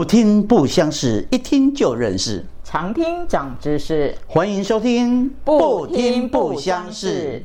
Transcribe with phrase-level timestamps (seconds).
[0.00, 2.42] 不听不相识，一听就认识。
[2.64, 7.42] 常听长知识，欢迎收听不听不相识。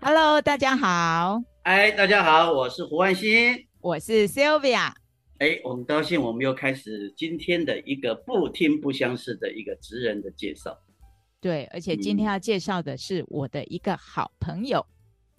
[0.00, 4.90] Hello，大家好，哎，大家好，我是胡万新，我是 Sylvia。
[5.38, 10.76] 哎，我很高兴，我们又开始今天的一个不听不相识的一个职人的介绍。
[11.40, 14.84] 对，而且今天要介绍的是我的一个好朋友。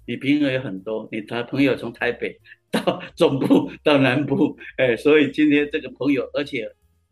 [0.07, 2.39] 你朋友有很多，你的朋友从台北
[2.75, 6.69] 到中部到南部，哎，所以今天这个朋友，而且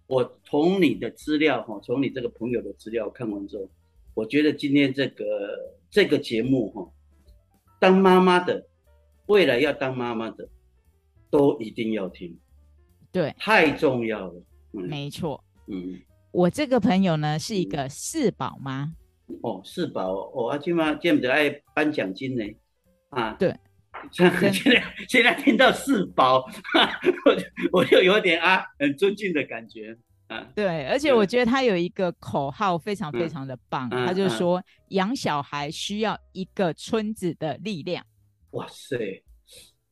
[0.08, 3.70] 我从你的资料哈，从你这个朋友的资料看完之后，
[4.13, 5.26] 我觉得今天这个
[5.89, 6.91] 这个节目哈，
[7.80, 8.67] 当妈妈的，
[9.27, 10.48] 未来要当妈妈的，
[11.30, 12.38] 都一定要听，
[13.11, 16.00] 对，太重要了，没错，嗯，
[16.31, 18.94] 我这个朋友呢是一个四宝妈，
[19.41, 22.44] 哦，四宝，哦，阿金妈见不得爱颁奖金呢。
[23.09, 23.55] 啊，对，
[24.12, 26.45] 现在现在听到四宝，
[27.25, 30.47] 我就我就有点啊，很尊敬的感觉啊。
[30.55, 38.05] 对，而且我觉得他有一个口号非常非常的棒，他就说养小孩需要一个村子的力量。
[38.52, 39.23] 哇塞，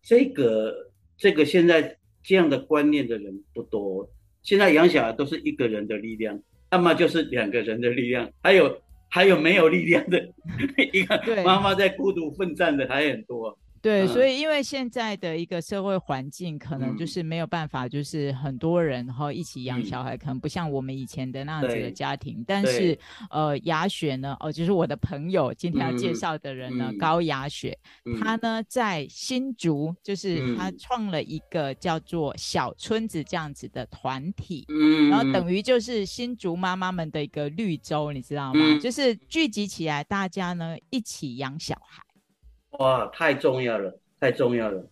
[0.02, 0.73] 这个
[1.17, 4.09] 这个现在这样的观念的人不多，
[4.44, 6.39] 现在养小孩都是一个人的力量，
[6.72, 8.81] 要么就是两个人的力量，还有。
[9.13, 10.25] 还有没有力量的
[10.94, 13.59] 一个妈妈在孤独奋战的还很多。
[13.81, 22.43] 对，所以因为现在的一个社会环境，可能就是没有办法，就是很多人然后一起养小孩，可能不像我们以前的那样子的家庭。
[22.45, 22.97] 但是，
[23.29, 27.77] 呃，雅雪呢，哦，就是我的朋友今天要介绍的人呢，高雅雪，
[28.19, 28.35] 她。
[28.41, 38.59] 呢在新竹，就是她创了一个叫做小村子这样子的团体，嗯，然后等于就是新竹妈妈们的一个绿洲，你知道吗？
[38.81, 42.01] 就是聚集起来，大家呢一起养小孩。
[42.80, 44.89] 哇，太重要了，太重要了！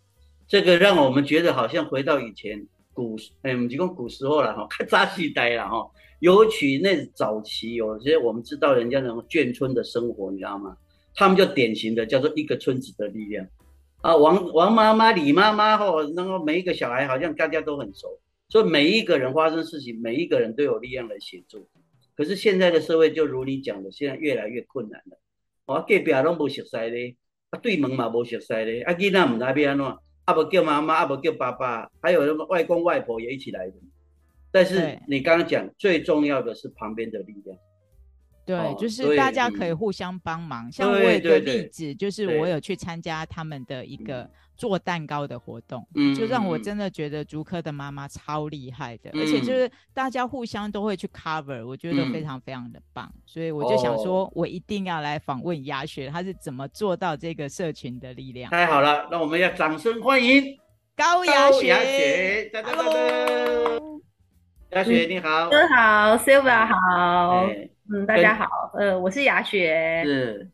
[0.47, 5.89] 这个让我们觉得好像回到以前古，哎，我们讲古时候了哈，看扎西呆了哈。
[6.19, 10.75] 尤其那早期有些我们知道人家那种眷村的生活，你知道吗？
[11.15, 13.47] 他们就典型的叫做一个村子的力量
[14.01, 14.15] 啊。
[14.15, 21.67] 王王妈妈、李妈妈吼，然后每一个小孩好像大家都很熟，所以每一个人发生事情，每一个人都有力量来协助。
[22.17, 25.17] 可是现在的社会就如你讲的，现在越来越困难了。
[25.65, 27.15] 我隔壁拢不熟悉的。
[27.49, 29.85] 啊，对门嘛无熟悉咧，啊囡仔唔知要安怎，
[30.25, 33.73] 啊无叫妈妈，啊无叫爸爸，还有什么外公外婆也一起来的。
[34.51, 37.57] 但是你刚刚讲最重要的是旁边的力量。
[38.45, 40.71] 对，就是大家可以互相帮忙。
[40.71, 44.27] 像我有个例子，就是我有去参加他们的一个
[44.59, 53.09] 做蛋糕的活动，嗯就让我真的觉得竹科的妈妈超厉害的，而且就是大家互相都会去 cover，我觉得非常非常的棒。
[53.25, 58.51] 所以我就想说，我一定要来访问雅雪，她是怎么做到这个社群的力量？
[58.51, 60.43] 太好了，那我们要掌声欢迎
[60.97, 61.67] 高雅雪。
[61.67, 62.91] 雅雪，哒哒哒哒。
[64.71, 67.47] 雅雪你好，哥好，Silva 好。
[67.91, 70.51] 嗯，大家好，呃，我是雅雪，是，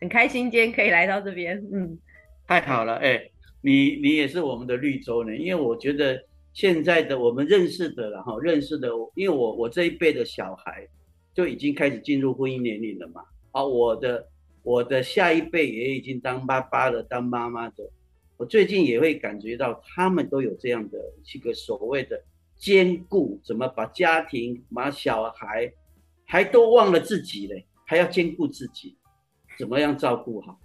[0.00, 1.98] 很开心今天可以来到这边，嗯，
[2.46, 3.30] 太好了，哎，
[3.60, 6.22] 你你也是我们的绿洲呢，因为我觉得
[6.52, 10.86] 现在的我们认识的了哈，认识的，因为我我这一辈的小孩
[11.34, 14.28] 就已经开始进入婚姻年龄了嘛，啊，我的
[14.62, 17.90] 我的下一辈也已经当爸爸了，当妈妈的，
[18.36, 20.98] 我最近也会感觉到他们都有这样的
[21.34, 22.22] 一个所谓的
[22.56, 25.72] 兼顾，怎么把家庭把小孩。
[26.24, 28.96] 还都忘了自己嘞，还要兼顾自己，
[29.58, 30.58] 怎么样照顾好？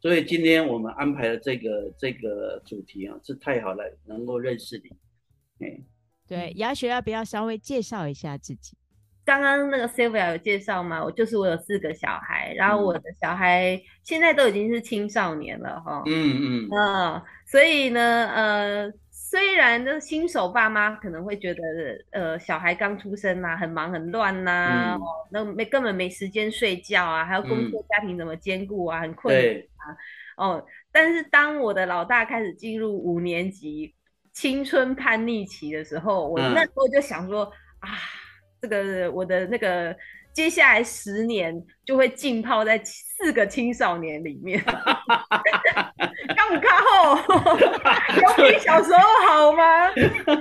[0.00, 5.66] 所以今天我们安排的这个这个主题啊，是太好了，能够认识你。
[5.66, 5.80] 哎，
[6.26, 8.76] 对，雅雪要不要稍微介绍一下自己？
[9.24, 11.04] 刚刚那个 Sylvia 有介绍吗？
[11.04, 16.02] 我就是我有四个小孩，然后我的小孩现在都已经是青少年了哈。
[16.06, 18.00] 嗯嗯嗯，所以呢，
[18.34, 18.92] 呃。
[19.12, 21.62] 虽然这新手爸妈可能会觉得，
[22.10, 29.69] 呃，小孩刚出生呐，很忙很乱呐，哦，那没根本没时间睡觉啊，还要工作家庭怎么兼顾啊，很困难啊，
[30.36, 33.94] 哦，但是当我的老大开始进入五年级
[34.32, 37.44] 青春叛逆期的时候，我那时候就想说
[37.80, 37.88] 啊，
[38.60, 39.96] 这个我的那个。
[40.32, 41.52] 接下来十年
[41.84, 47.16] 就会浸泡在四个青少年里面， 刚不看后，
[48.14, 49.90] 有比小时候好吗？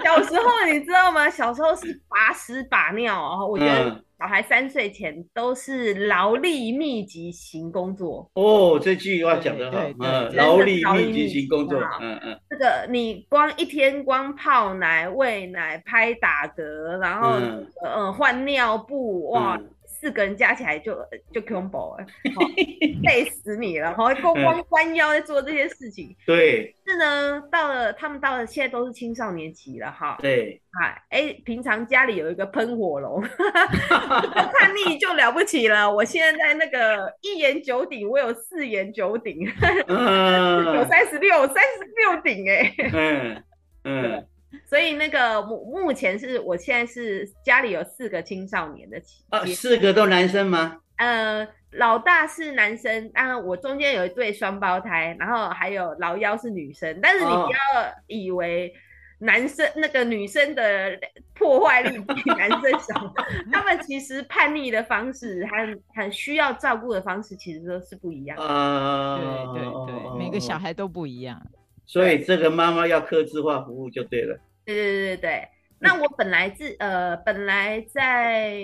[0.03, 1.27] 小时候你知道吗？
[1.27, 3.44] 小时候是把屎把尿啊！
[3.44, 8.30] 我觉得小孩三岁前都是劳力密集型工作。
[8.33, 16.62] 哦，这句话讲得好，嗯，劳力密集型工作，嗯嗯，这个你光一天光泡奶、喂奶、拍打嗝，
[17.00, 17.39] 然后
[17.86, 19.57] 嗯换尿布，哇！
[20.00, 20.96] 四个人加起来就
[21.34, 22.06] 就 combo 了，
[23.04, 26.16] 累死你了，哈， 光光弯腰在做这些事情。
[26.25, 26.74] 对。
[26.86, 30.18] 是呢，到了他们到了现在都是青少年期了，哈。
[30.22, 30.62] 对。
[30.72, 33.22] 啊，哎，平常家里有一个喷火龙，
[33.90, 35.92] 叛逆就了不起了。
[35.94, 42.74] 我现在在那个一言九鼎，我有四言九鼎，有三十六，三十六鼎，哎。
[42.94, 43.44] 嗯
[43.84, 44.28] 嗯。
[44.66, 50.78] 所以那个目目前是我现在是家里有四个青少年的期啊，四个都男生吗？
[50.98, 57.00] 呃，老大是男生，当然我中间有一对双胞胎，然后还有老幺是女生。
[57.01, 57.57] 但是你不要
[58.07, 58.74] 以为
[59.19, 61.00] 男生那个女生的
[61.36, 63.13] 破坏力比男生小，
[63.52, 68.38] 他们其实叛逆的方式和很需要照顾的方式其实都是不一样。
[68.38, 69.18] 啊，
[69.54, 71.42] 对对对，每个小孩都不一样。
[71.89, 74.38] 所以这个妈妈要克制化服务就对了。
[74.63, 75.47] 对对对对对，
[75.80, 78.62] 那我本来是呃，本来在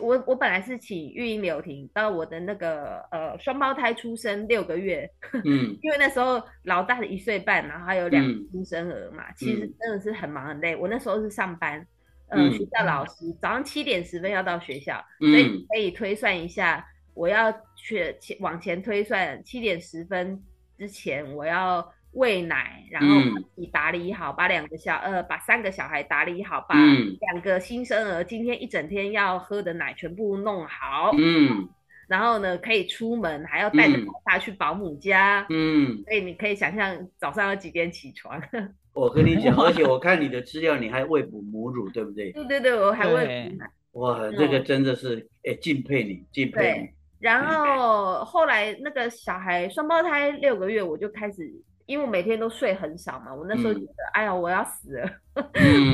[0.00, 5.10] 我我本来是请育婴留停到我的那个呃双胞胎出生六个月，
[5.44, 10.76] 嗯， 因为那时候老大的一岁半，然后还有两新生儿嘛，其实真的是很忙很累。
[10.76, 11.84] 我那时候是上班，
[12.28, 20.40] 嗯，学校老师早上七点十分要到学校，所以可以推算一下，我要去前往前推算七点十分
[20.78, 21.92] 之前我要。
[22.12, 31.10] 喂奶，然后把自己打理好，把两个小呃，把三个小孩打理好，把两个新生儿今天一整天要喝的奶全部弄好。
[31.16, 31.66] 嗯，
[32.06, 35.46] 然后呢，可以出门，还要带着他去保姆家。
[35.48, 38.38] 嗯，所以你可以想象早上要几点起床。
[38.92, 42.30] 我跟你讲， 而且我看你的资料，你还喂哺母乳，对不对？
[42.32, 43.70] 对对对，我还喂哺奶。
[43.92, 46.88] 哇，这个真的是哎，敬佩你，敬佩你。
[47.20, 51.50] 然后后来那个小孩双胞胎六个月，我就开始。
[51.86, 55.10] 因为我每天都睡很少嘛，我那时候觉得，哎呀，我要死了，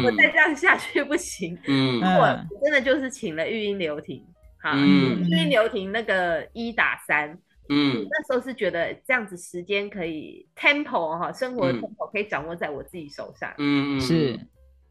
[0.04, 1.58] 我再这样下去不行。
[1.66, 4.24] 嗯，我真的就是请了育婴留停，
[4.62, 7.30] 好，育婴留停那个一打三，
[7.68, 13.52] 嗯，那时候是觉得这样子时间可以 tempo 哈，生活 tempo 可以掌握在我自己手上。
[13.58, 14.38] 嗯嗯，是，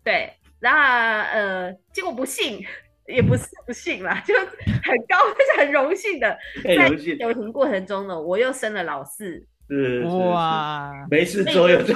[0.03, 2.63] 对，然后呃，结果不幸
[3.07, 5.17] 也不是不幸啦，就很高，
[5.55, 9.45] 是 很荣幸的，在留停过程中呢，我又生了老四。
[9.69, 11.95] 是哇，没事做有做。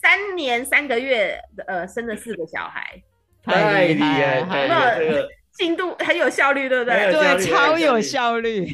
[0.00, 3.02] 三年三个月，呃，生了四个小孩，
[3.42, 7.12] 太厉害了，这个 进度很有效率，对不对？
[7.12, 8.66] 对，超有效率，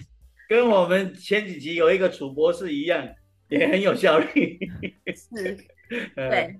[0.48, 3.06] 跟我们前几集有一个楚博士一样，
[3.48, 4.58] 也很有效率。
[5.14, 5.56] 是，
[6.14, 6.58] 对。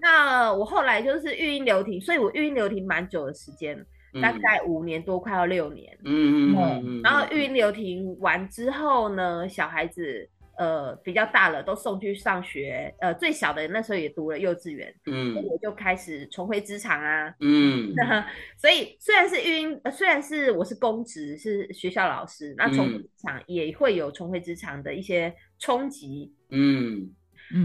[0.00, 3.76] 那我后来就是育婴流停，所以我育婴流停蛮久的时间，
[4.20, 5.96] 大概五年多，快要六年。
[6.04, 7.00] 嗯嗯嗯。
[7.02, 10.28] 然后育婴流停完之后呢，小孩子。
[10.60, 12.94] 呃，比较大了，都送去上学。
[13.00, 17.90] 呃，最小的那时候也读了幼稚园，嗯，我就开始重回职场啊，嗯，
[18.60, 27.10] 所以虽然是育婴，虽然是我是公职，是学校老师，那重回职场也会有重回职场的一些冲击，嗯。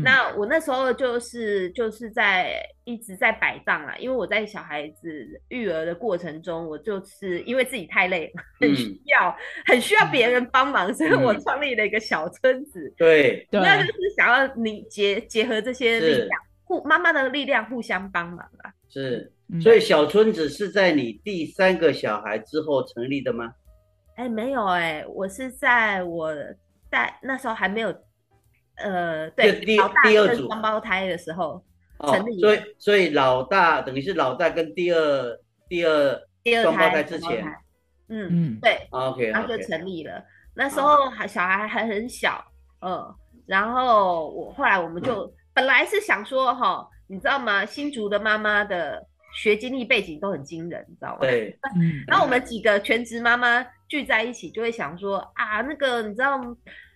[0.04, 9.36] 那我那时候就是就是在一直在摆荡啦，因为我在小孩子育儿的过程中，我就是因为自己太累，很需要
[9.68, 12.92] 很需要别人帮忙，所以我创立了一个小村子。
[12.98, 16.30] 对，那就是想要你结结合这些力量，
[16.64, 18.74] 互妈妈的力量互相帮忙啊。
[18.90, 23.54] 是，所以小村子是在你第三个小孩之后成立的吗？
[24.16, 26.34] 哎，没有哎，我是在我
[26.90, 27.96] 在那时候还没有。
[28.78, 31.64] 呃，对，老大跟双胞胎的时候
[32.00, 37.46] 成立，所以所以老大等于是老大跟第二第二第二双胞胎之前，
[38.10, 40.22] 嗯嗯，对，OK，然后就成立了。
[40.54, 42.44] 那时候还小孩还很小，
[42.82, 47.66] 嗯，然后我后来我们就本来是想说哈，你知道吗？
[47.66, 49.02] 新竹的妈妈的
[49.34, 51.20] 学经历背景都很惊人，你知道吗？
[51.22, 51.58] 对，
[52.08, 56.42] 然后我们几个全职妈妈聚在一起，就会想说啊，那个你知道。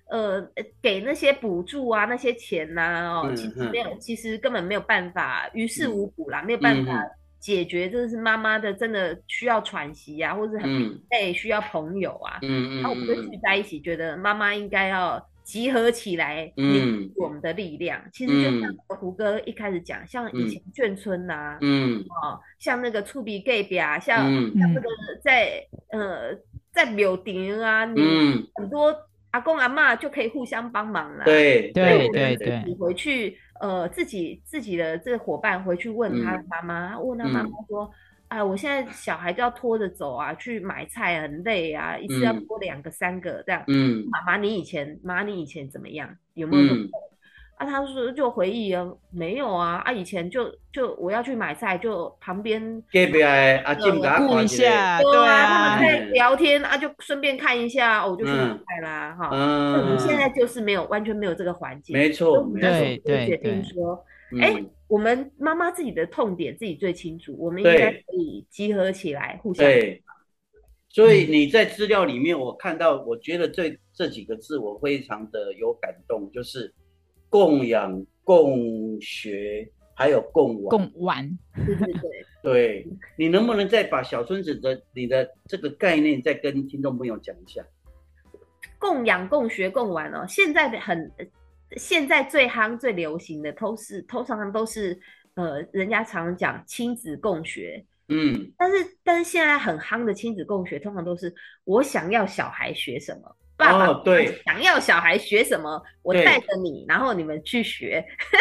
[0.09, 0.41] 呃，
[0.81, 6.91] 给那些补助啊，那些钱呐，哦，其实没有，其实根本没有办法，于事无补啦，没有办法
[7.39, 24.25] 解决，这是妈妈的真的需要喘息啊，或者很累，需要朋友啊，嗯嗯，然后我们就聚在一起，觉得妈妈应该要集合起来，嗯，我们的力量，其实就像胡哥一开始讲，像以前眷村呐，嗯，哦，像那个触鼻 gay 表啊，像
[24.57, 24.87] 像这个
[25.23, 26.35] 在呃
[26.71, 28.01] 在柳丁啊，你
[28.55, 28.91] 很多。
[29.31, 31.25] 阿公阿妈就可以互相帮忙了。
[31.25, 37.91] 对对对对，你回去呃，自己自己的这个伙伴回去问他妈妈，问他妈妈说
[38.29, 46.09] ：“啊，我现在小孩都要拖着走啊，去买菜很累啊，一次要拖两个三个这样。”嗯，妈妈你以前妈你以前怎么样？
[46.33, 46.73] 有没有？
[47.59, 59.29] 啊，他说就回忆啊，没有啊，啊，以前就就我要去买菜，就旁边隔壁阿静给顾一下，对啊，他们在聊天啊，就顺便看一下，我就去买菜啦，哈。
[59.33, 64.05] 嗯，你现在就是没有完全没有这个环境，没错，对对决定说，
[64.41, 64.55] 哎，
[64.87, 69.65] 我们妈妈自己的痛点自己最清楚，我们应该可以集合起来，互相。
[69.65, 70.01] 对，
[70.87, 76.73] 所以你在资料里面，我看到，我觉得这这几个字我非常的有感动，就是。
[77.29, 80.69] 供养、共学，还有共玩。
[80.69, 82.25] 共玩，对对对。
[82.41, 87.61] 对你能不能再把小孙子的你的这个概念再跟听众朋友讲一下？
[88.77, 91.11] 供养、共学、共玩哦，现在的很，
[91.75, 94.97] 现在最夯、最流行的都是，通常都是
[95.33, 97.85] 呃，人家常讲亲子共学。
[98.07, 98.49] 嗯。
[98.57, 103.35] 但是，但是现在很夯的亲子共学，通常都是我想要小孩学什么。
[103.59, 104.41] 爸爸对。
[104.45, 108.03] 想要小孩学什么，我带着你，然后你们去学。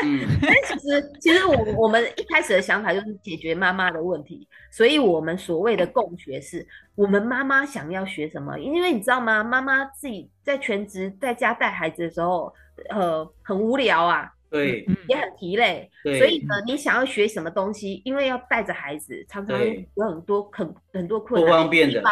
[0.40, 9.42] 但其实，其实我我们一开始的想法就是解决妈妈的问题，所以我们所谓的共学是，我们妈妈想要学什么，因为你知道吗？
[9.42, 12.54] 妈妈自己在全职在家带孩子的时候，
[12.90, 22.02] 呃，很无聊啊，对，也很疲累，所以呢，你想要学什么东西，因为要带着孩子，常常有很多很很多困难，不方便的，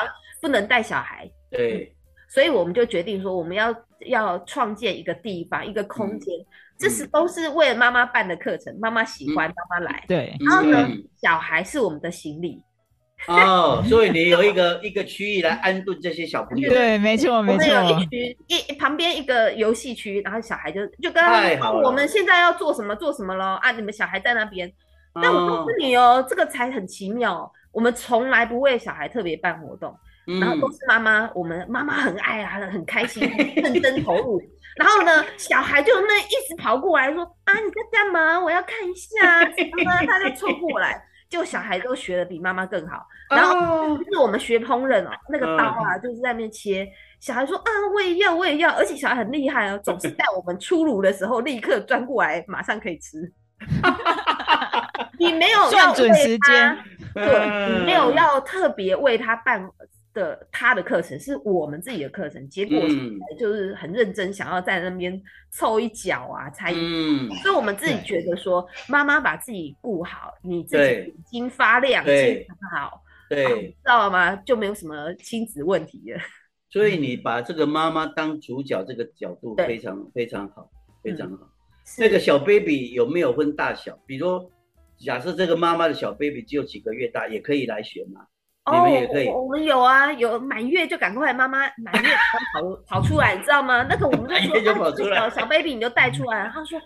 [0.42, 1.92] 不能带小孩，对。
[2.28, 3.74] 所以我们就决定说，我们要
[4.06, 6.34] 要创建一个地方，一个空间，
[6.78, 10.04] 这是都是为了妈妈办的课程，妈妈喜欢，妈妈来。
[10.08, 10.36] 对。
[10.40, 10.88] 然后呢，
[11.22, 12.60] 小孩是我们的行李。
[13.28, 16.68] 哦，所以你有一个一个区域来安顿这些小朋友。
[16.68, 17.64] 对，没错，没错。
[17.64, 24.70] 我们有一区一旁边一个游戏区，然后小孩就就跟他我们现在要做什么做什么咯啊，你们小孩在那边。
[25.14, 29.96] 但我告诉你哦，这个才很奇妙，我们从来不为小孩特别办活动。
[30.40, 33.22] 然后都是妈妈，我们妈妈很爱啊，很开心，
[33.56, 34.42] 认真投入。
[34.76, 38.38] 然后呢，小孩就那一直跑过来说：“啊，你在干嘛？
[38.38, 39.40] 我要看一下。”
[39.84, 43.06] 妈妈他就凑过来，就小孩都学的比妈妈更好。
[43.30, 46.86] 然后就是我们学烹饪哦，那个刀啊，就是在那边切。
[47.20, 53.32] 小孩说：“啊，我也要，我也要。”而且小孩很厉害哦，总是在我们出炉的时候立刻钻过来，马上可以吃。
[55.18, 56.78] 你没有要准时间，
[57.14, 59.66] 对，你没有要特别为他办。
[60.16, 62.80] 的他的课程是我们自己的课程，结果
[63.38, 67.28] 就是很认真，想要在那边凑一脚啊，参与。
[67.42, 74.34] 所以我们自己觉得说，妈妈把自己顾好，你自己眼睛发亮，精神好，对，知道了吗？
[74.36, 76.20] 就没有什么亲子问题了。
[76.70, 80.70] 所以你把这个妈妈当主角，这个角度非常非常好，
[81.02, 81.46] 非常好。
[81.98, 83.96] 那个小 baby 有没有分大小？
[84.06, 84.50] 比如
[84.98, 88.04] 假设这个妈妈的小 baby 只有几个月大，也可以来学
[88.72, 88.78] 吗？
[89.32, 92.10] 哦，我们有啊，有满月就赶快妈妈满月
[92.52, 93.86] 跑 跑出来，你知道吗？
[93.88, 96.50] 那个我们就说，小小 baby 你就带出来。
[96.52, 96.80] 他说：“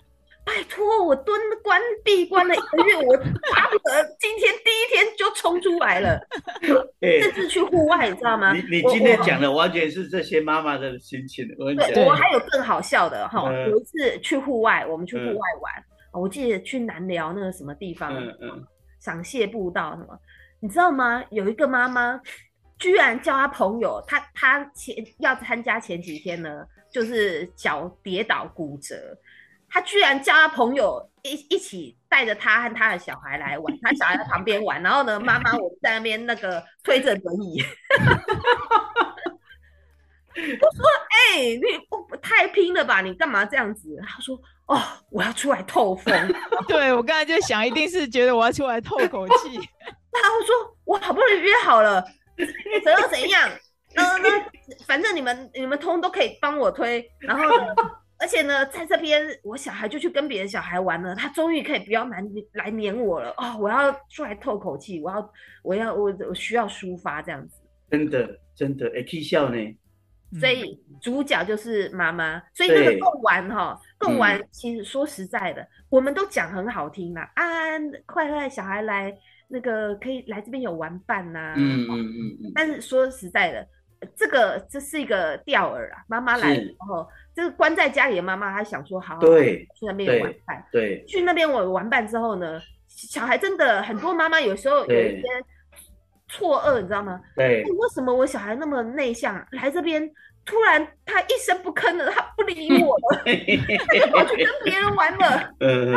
[0.44, 6.20] 拜托，我蹲关闭关了一个月，我巴不得今天第一天就冲出来了。
[7.00, 8.52] ”这次去户外，你知道吗？
[8.52, 11.46] 你你今天讲的完全是这些妈妈的心情。
[11.56, 18.64] 对，我还有更好笑的哈，有一次去户外，我们去户外玩，我记得去南寮那个什么地方，嗯嗯，
[19.00, 20.18] 赏蟹步道什么。
[20.60, 21.24] 你知道吗？
[21.30, 22.20] 有一个妈妈，
[22.78, 29.16] 居然叫她朋友，她她前要参加前几天呢，就是脚跌倒骨折，
[29.68, 37.64] 她居然叫她朋友一一起带着她和她的小孩来玩，她小孩在旁边玩，然后呢，妈妈我在那边那个推着轮椅。
[40.32, 41.60] 我说：“哎，你
[42.08, 43.00] 不太拼了吧？
[43.00, 46.14] 你干嘛这样子？”他说：“哦，我要出来透风。
[46.68, 49.58] ”对我刚才就想，一定是觉得我要出来透口气。
[50.12, 52.04] 他说：“我好不容易约好了，
[52.36, 53.50] 怎样怎样？
[53.94, 54.28] 那，那
[54.86, 57.04] 反正你们你们通都可以帮我推。
[57.20, 57.44] 然后，
[58.18, 62.22] 而且呢，在这边我小孩就去跟别的小孩玩了，他终于可以不要来
[62.54, 63.34] 来黏我了。
[63.36, 67.60] 哦，我要出来透口气，我要我要我我需要抒发这样子。
[67.90, 69.56] 真的真的，哎，可以笑呢。”
[70.38, 79.12] 所以主角就是妈妈，所以那个共玩哈，共玩其实说实在的，我们都讲很好听啦，安安快乐小孩来
[79.50, 83.68] 那个可以来这边有玩伴呐，嗯嗯嗯，但是说实在的，
[84.16, 95.26] 这个这是一个钓饵啊，妈妈来然后，这个关在家里的妈妈，她想说好，对，去那边有玩伴，对，去那边我玩伴之后呢，小孩真的很多妈妈有时候有一些。
[96.32, 97.20] 错愕，你知道吗？
[97.34, 100.08] 对，为什么我小孩那么内向，来这边
[100.50, 105.54] 突然他一声不吭的，他不理我了， 他就跑去跟别人玩了。
[105.60, 105.92] 嗯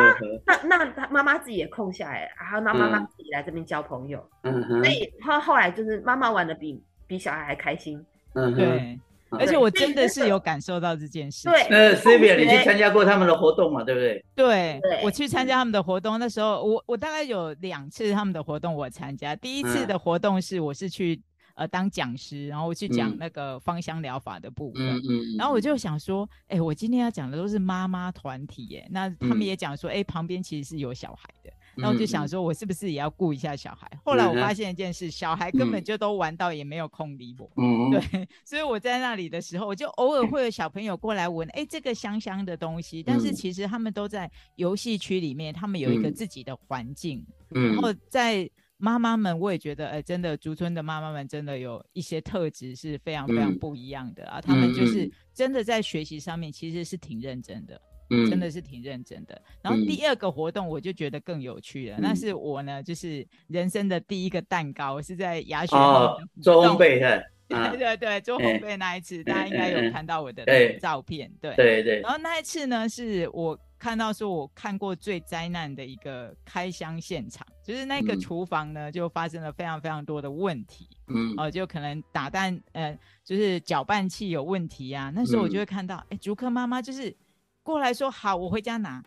[0.46, 4.24] 那那他妈妈自己也空下来，然后那妈妈自己来这边交朋友。
[4.44, 4.84] 嗯哼。
[4.84, 8.06] 所以他后来就是妈妈玩的比比小孩还开心。
[8.36, 9.00] 嗯对。
[9.40, 11.50] 而且我真的是有感受到这件事。
[11.50, 13.84] 对，那 s y l v i a 你去参加过他们的活动嘛？
[13.84, 14.24] 对不对？
[14.36, 19.36] 对，我去参加他们的活动，那时候我我大概有两次他们的活动我参加。
[19.36, 21.20] 第一次的活动是我是去。
[21.56, 33.88] 呃，当讲师，然后我去讲那个芳香疗法的部分，嗯嗯，然后我就想说，哎，我今天要讲的都是妈妈团体，耶，那他们也讲说，哎，旁边其实是有小孩的，那我就想说，我是不是也要顾一下小孩？
[34.04, 37.92] 后来我发现一件事，小孩根本就都玩到也没有空理我，嗯。
[37.92, 48.50] 对，所以我在那里的时候，我就偶尔会有小朋友过来闻，哎，这个香香的东西，但是其实他们都在游戏区里面，他们有一个自己的环境，然后在。
[48.84, 54.42] 妈妈们，我也觉得，哎，真的，竹村的妈妈们真的有一些特质是非常非常不一样的啊。
[54.42, 59.42] 他们就是真的在学习上面其实是挺认真的，嗯，真的是挺认真的。
[59.62, 70.44] 然后第二个活动我就觉得更有趣了，那是我呢，就是人生的第一个蛋糕是在牙学哦，做烘焙的， 对对对，做烘焙那一次，大家应该有看到我的
[70.82, 71.56] 照片，对。
[71.56, 72.02] 对对。
[72.02, 73.58] 然后那一次呢，是我。
[73.84, 85.12] 看到说，我看过最灾难的一个开箱现场，就是那个厨房呢，就发生了非常非常多的问题，嗯，哦，就可能打蛋，呃，就是搅拌器有问题呀。
[85.14, 87.14] 那时候我就会看到，哎，竹科妈妈就是
[87.62, 89.04] 过来说，好，我回家拿，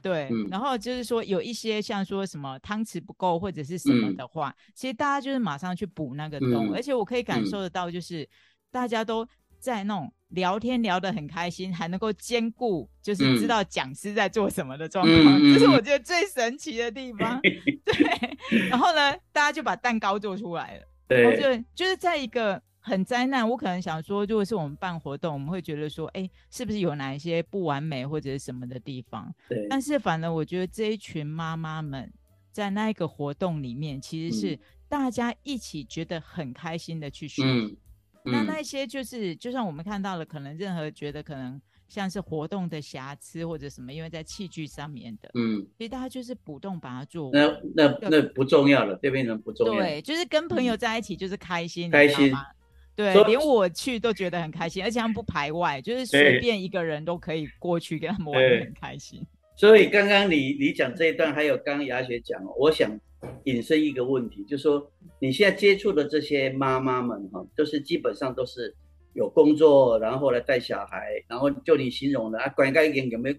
[0.00, 8.26] 对，然后就是说有一些像说什么汤匙不够或者是什么的话，其实大家就是马上去补那个洞，而且我可以感受得到，就是
[8.70, 10.10] 大家都在那种。
[10.32, 17.40] 聊天聊得很开心，还能够兼顾就是知道讲师在做什么的状况，这是我觉得最神奇的地方。
[17.84, 20.82] 对，然后呢，大家就把蛋糕做出来了。
[21.08, 29.32] 对，就就是在一个很灾难，我可能想说，如果是我们办活动，我们会觉得说，哎，是不是有哪一些不完美或者是什么的地方？
[29.48, 29.66] 对。
[29.68, 32.10] 但是反而我觉得这一群妈妈们
[32.50, 34.58] 在那一个活动里面，其实是
[34.88, 37.78] 大家一起觉得很开心的去学习。
[38.24, 47.30] 那那些就是，就算我们看到了，可能任何觉得可能像是活动的瑕疵或者什么，因为在器具上面的，嗯，所以大家就是补动把它做。
[47.32, 49.82] 那那那不重要了，这边人不重要。
[49.82, 52.32] 对，就是跟朋友在一起就是开心，开心。
[52.94, 59.26] 对，连我去都觉得很开心，而且他们不排外，就是随便一个人都可以过去跟他们玩很开心。
[59.56, 62.90] 所以刚刚你你讲这一段，还有刚刚雅雪讲，我想。
[63.44, 68.74] 引申一个问题，就是说你现在接触的这些妈妈们哈，都是基本上都是
[69.14, 73.36] 有工作，然后来带小孩，然后就你形容的啊，关家已有没有？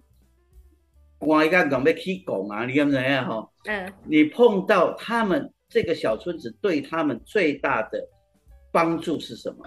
[1.18, 2.66] 关家有没有去拱啊？
[2.66, 3.50] 你看怎样哈？
[3.64, 8.06] 嗯，你碰到他们这个小村子，对他们最大的
[8.70, 9.66] 帮助是什么？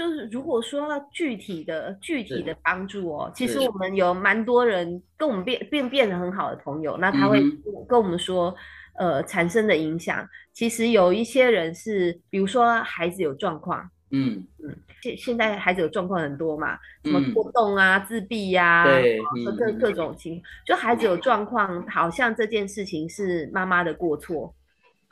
[0.00, 7.42] 就是如果说具体的具体的帮助哦，其实我们有蛮多人跟我们变变变得很好的朋友，那他会
[7.86, 8.54] 跟我们说，
[8.98, 14.42] 呃，产生的影响，其实有一些人是，比如说孩子有状况，嗯。
[14.64, 19.18] 嗯，现现在孩子有状况很多嘛，什么过动啊、自闭呀，对，
[19.58, 24.54] 各各种情，就孩子有状况，好像这件事情是妈妈的过错。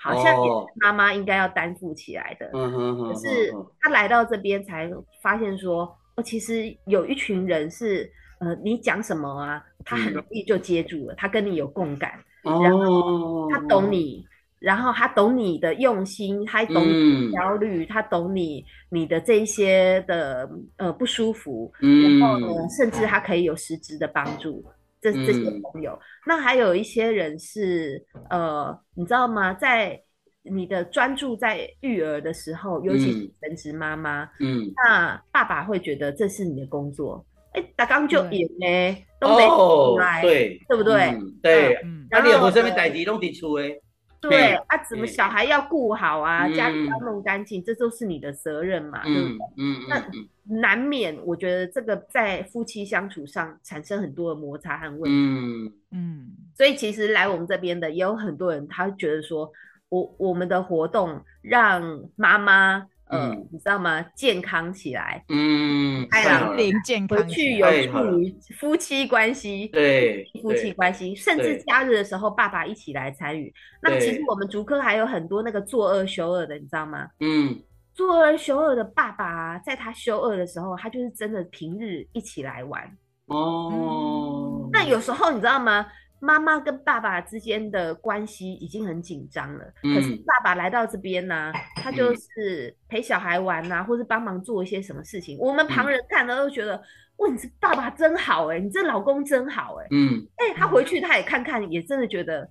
[0.01, 4.89] 好像也是妈妈应该要担负起来的，可是他来到这边才
[5.21, 8.09] 发现说，哦，其实有一群人是，
[8.39, 12.13] 呃，你讲什么啊，他很容易就接住了，他跟你有共感，
[12.45, 14.25] 然后他懂你，
[14.61, 24.65] 然后他懂你的用心，他懂你焦虑，他懂你你的这一些的呃不舒服，然后呢，甚至他可以有实质的帮助。
[25.01, 29.55] 这这些朋友，那还有一些人是，呃，你知道吗？
[29.55, 30.01] 在
[30.43, 41.19] 你的专注在育儿的时候，尤其是全职妈妈，嗯，那爸爸会觉得这是你的工作，哎，打刚就演呢，都没出来，对，对不对？
[41.43, 41.79] 对，
[42.11, 43.81] 那你有什么代志拢得出诶？
[44.21, 49.39] 对啊，怎么小孩要顾好啊，家里要弄干净，这都是你的责任嘛，对不对？
[49.57, 55.11] 嗯，那难免，我觉得这个在夫妻相处上产生很多的摩擦和问题。
[55.11, 59.51] 嗯嗯，所以其实来我们这边的也有很多人，他觉得说，
[59.89, 62.87] 我我们的活动让妈妈。
[63.11, 64.03] 嗯，你知道吗？
[64.15, 73.53] 健康起来，嗯，心灵健康，回去有助于夫妻关系，对，夫妻关系，甚至假日的时候，爸爸一起来参与。
[73.83, 77.09] 那其实我们竹科还有很多那个做二休二的，你知道吗？
[77.21, 77.59] 嗯，
[77.95, 82.83] 做二休二的爸爸，在他休二的时候，他就是真的平日一起来玩。
[83.27, 85.87] 哦，那有时候你知道吗？
[86.21, 95.39] 妈妈跟爸爸之间的关系已经很紧张了，可是爸爸来到这边呢，他就是陪小孩玩呐，或是帮忙做一些什么事情。
[95.39, 96.81] 我们旁人看了都觉得，
[97.19, 99.87] 哇，你这爸爸真好哎，你这老公真好哎。
[99.91, 102.49] 嗯，哎，他回去他也看看，也真的觉得，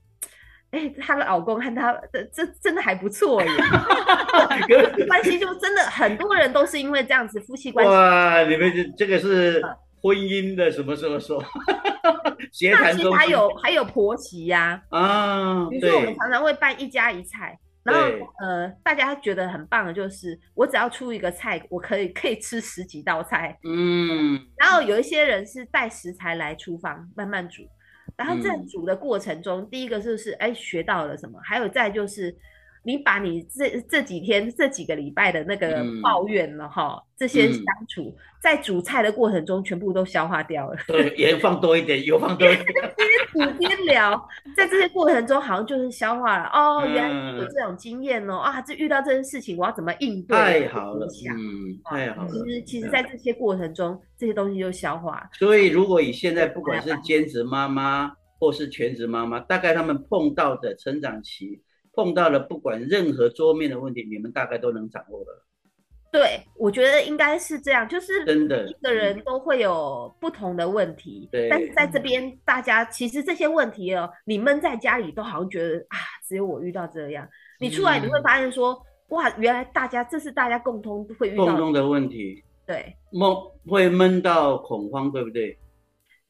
[0.71, 3.49] 哎，哎，她的老公和他的这真的还不错耶，
[5.07, 7.91] 关系就真的很多人都是因为这样子夫妻关系。
[7.91, 9.61] 哇，你们这这个是
[10.01, 11.43] 婚姻的什么什么说？
[12.03, 12.75] 那其实
[13.11, 17.57] 还有还有婆媳呀啊，比如说我们常常会办一家一菜。
[17.83, 18.01] 然后
[18.41, 23.57] 呃，大家觉得很棒的就是，我只要出一个菜，我可以可以吃十几道菜。
[23.63, 24.39] 嗯。
[24.57, 27.63] 然后有一些人是带食材来厨房慢慢煮，
[28.17, 32.35] 然后在煮的过程中，第一个就是哎学到了什么，还有再就是。
[32.83, 40.77] 你把你这这几天这几个礼拜的那个抱怨了哈，这些相处在煮菜的过程中全部都消化掉了。
[40.87, 42.65] 对，盐放多一点，油放多一点。
[42.65, 46.49] 边煮边聊，在这些过程中好像就是消化了。
[46.53, 50.37] 哦，原来有这种经验哦啊，这遇到这件事情我要怎么应对？
[50.37, 52.29] 太好了，嗯，太好了。
[52.29, 55.29] 其实其实，在这些过程中，这些东西就消化。
[55.33, 61.61] 所以，如果以现在不管是兼职妈妈或是全职妈妈，大概他们碰到的成长期。
[61.97, 65.43] 碰到了不管任何桌面的问题，你们大概都能掌握了。
[66.11, 71.27] 对，我觉得应该是这样，就是真的，一个人都会有不同的问题。
[71.31, 77.27] 对，但是在这边，大家其实这些问题哦，你闷在家里都好像觉得啊，只有我遇到这样。
[77.59, 78.79] 你出来你会发现说，
[79.09, 82.43] 哇，原来大家这是大家共通会遇到共通的问题。
[82.65, 83.35] 对，闷
[83.67, 85.57] 会闷到恐慌，对不对？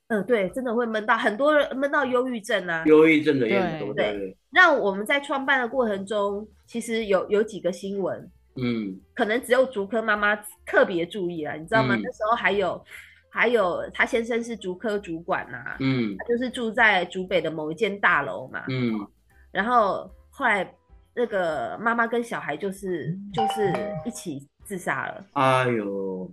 [0.10, 3.94] 嗯，对，真的会闷到很多人闷到忧郁症啊，忧郁症的也很多。
[3.94, 10.34] 对，让我们在创办的过程中，其实有有几个新闻，嗯，可能只有竹科妈妈
[10.66, 11.94] 特别注意了，你知道吗？
[12.02, 12.82] 那时候还有
[13.30, 19.06] 还有他先生是竹科主管呐，嗯，就是住在竹北的某一间大楼嘛，嗯，
[19.52, 20.74] 然后后来
[21.14, 23.74] 那个妈妈跟小孩就是就是
[24.06, 26.32] 一起自杀了，哎呦，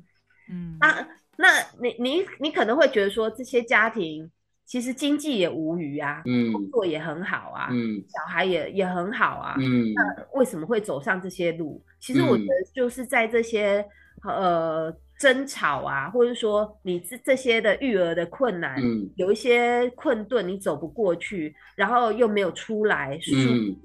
[0.48, 1.04] 嗯啊。
[1.36, 1.48] 那
[1.80, 4.30] 你你你可能会觉得说这些家庭
[4.64, 10.02] 其实经济也无余啊，嗯，工作也很好啊，嗯，小孩也也很好啊，嗯，那
[10.38, 11.82] 为什么会走上这些路？
[12.00, 13.84] 其实我觉得就是在这些
[14.22, 23.32] 呃争吵啊，或者说你这这些的育儿的困难，嗯，有一些困顿你走不过去，然后又没有出来疏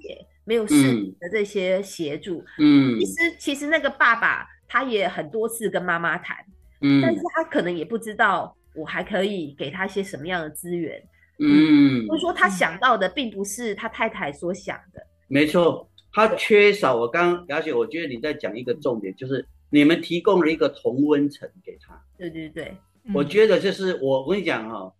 [0.00, 6.38] 解，没有适应的这些协助，嗯，其实其实那个爸爸他也很多次跟妈妈谈。
[6.82, 11.02] 嗯，但是他可能也不知道我还可以给他一些什么样的资源，
[11.38, 15.06] 嗯，或者说他想到的并不是他太太所想的。
[15.28, 22.00] 没错，他缺少我刚，而且我觉得你在讲一个重点，就是你们提供了一个同温层给他。
[22.16, 22.74] 对对对，
[23.14, 24.90] 我觉得就是我我跟你讲哈，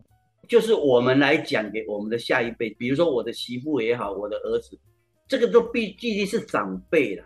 [0.49, 4.79] 就是我们来讲给我们的下一辈，比如说我的媳妇也好，我的儿子，
[5.27, 7.25] 这个都必毕竟是长辈了，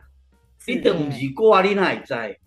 [0.66, 2.38] 你等级挂你那也在，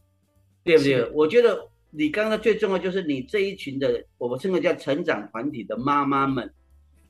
[0.64, 1.10] 对不对？
[1.12, 1.68] 我觉得。
[1.92, 6.54] 你刚刚最重要就是你这一群的，我们称为叫成长团体的妈妈们，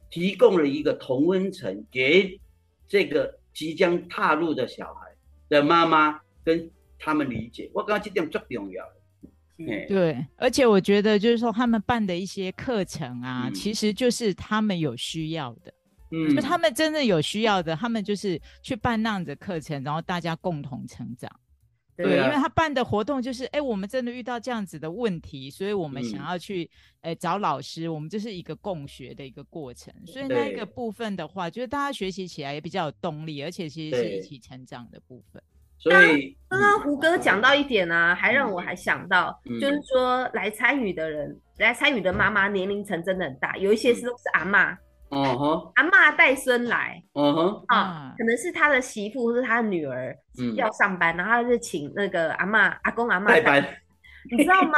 [0.10, 2.40] 提供了一个同温层给
[2.88, 5.08] 这个即将踏入的小孩
[5.50, 7.70] 的妈妈跟他们理解。
[7.74, 8.84] 我刚刚这点最重要。
[9.88, 15.74] 对，而且我觉得就是说他们办的一些课程啊，其实就是他们有需要的，
[16.12, 21.28] 嗯，就他们真的有需要的，他们就是去办那样的课程，然后大家共同成长。
[21.98, 26.70] 对，因为他办的活动就是，哎，我们真的遇到这样子的问题，所以我们想要去，
[27.02, 35.42] 哎，找老师，我们这是一个共学的一个过程，所以那个部分的话，就是大家学习起来也比较有动力，而且其实是一起成长的部分。
[35.80, 44.78] 所以刚刚胡哥讲到一点呢，还让我还想到，就是说来参与的人，来参与的妈妈年龄层真的很大，有一些是都是阿妈。
[45.10, 50.14] 哦哼，阿妈带孙来，嗯哼，啊，可能是他的媳妇或是他的女儿
[50.56, 53.66] 要上班，然后他就请那个阿妈、阿公、阿妈代班，
[54.30, 54.78] 你知道吗？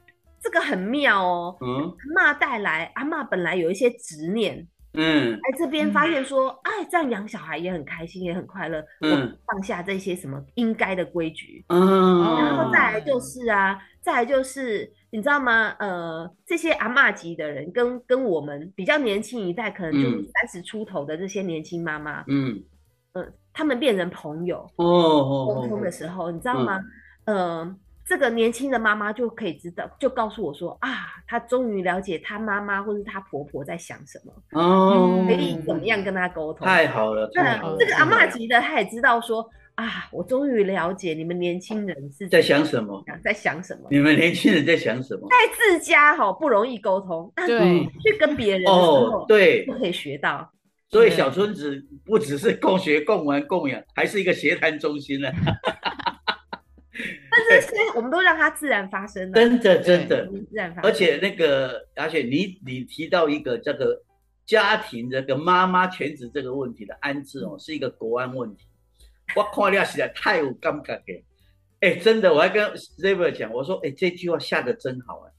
[0.42, 1.56] 这个很妙哦。
[1.60, 14.92] 嗯，阿妈带来，阿妈本来有一些执念，嗯，来这边发现说，哎，这样养小孩也很开心，也很快乐，嗯，放下这些什么应该的规矩，嗯，然后再来就是啊，再来就是。
[15.12, 15.74] 你知道吗？
[15.80, 22.62] 呃，这些阿妈级的人跟跟我们比较年轻一代，可能就三十出头的这些年轻妈妈，嗯，
[23.12, 26.80] 呃，他们变成朋友哦，沟通的时候，你知道吗？
[27.24, 30.90] 呃，这个年轻的妈妈就可以知道，就告诉我说啊，
[31.26, 36.64] 她终于了解她妈妈或是她婆婆在想什么哦，可以怎么样跟她沟通？
[36.64, 39.50] 太好了，那这个阿妈级的，她也知道说。
[39.80, 43.88] 啊，我终于了解你们年轻人是在想什么，在想什么。
[43.90, 45.26] 你们年轻人在想什么？
[45.30, 50.52] 在自家哈不容易沟通，对，去跟别人哦，对，都可以学到。
[50.90, 55.30] 所以小村子不只是共学、共玩、共养，还是一个协谈中心呢。
[57.48, 60.90] 但是，我们都让它自然发生，真的，真的自然发生。
[60.90, 64.02] 而且那个，而且你你提到一个这个。
[64.46, 68.64] 家庭这个妈妈全职这个问题的安置哦，是一个国安问题。
[69.36, 71.24] 我看了实在太有感觉的，
[71.80, 75.30] 哎，真的，我还跟 Zebra 讲，我说，哎，这句话下的真好啊，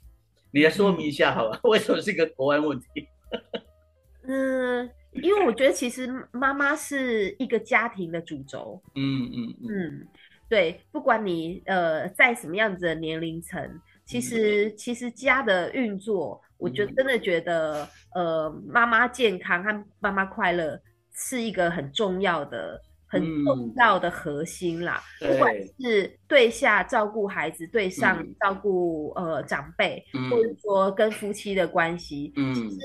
[0.51, 1.60] 你来说明一下好吧？
[1.63, 3.08] 为什么是一个国安问题？
[4.27, 8.82] 嗯，因为我觉得其实妈妈是一个家庭的主轴。
[8.95, 10.08] 嗯嗯嗯，
[10.47, 16.41] 对，不管你呃在什么样子的年龄层，其实其实家的运作。
[16.62, 20.80] 我就真的觉得，呃，妈妈健康和妈妈快乐
[21.12, 22.80] 是一个很重要的、
[23.12, 25.04] 很重要的核心啦。
[25.19, 32.78] 不管是对下照顾孩子，对上照顾呃长辈，或者说跟夫妻的关系，嗯其实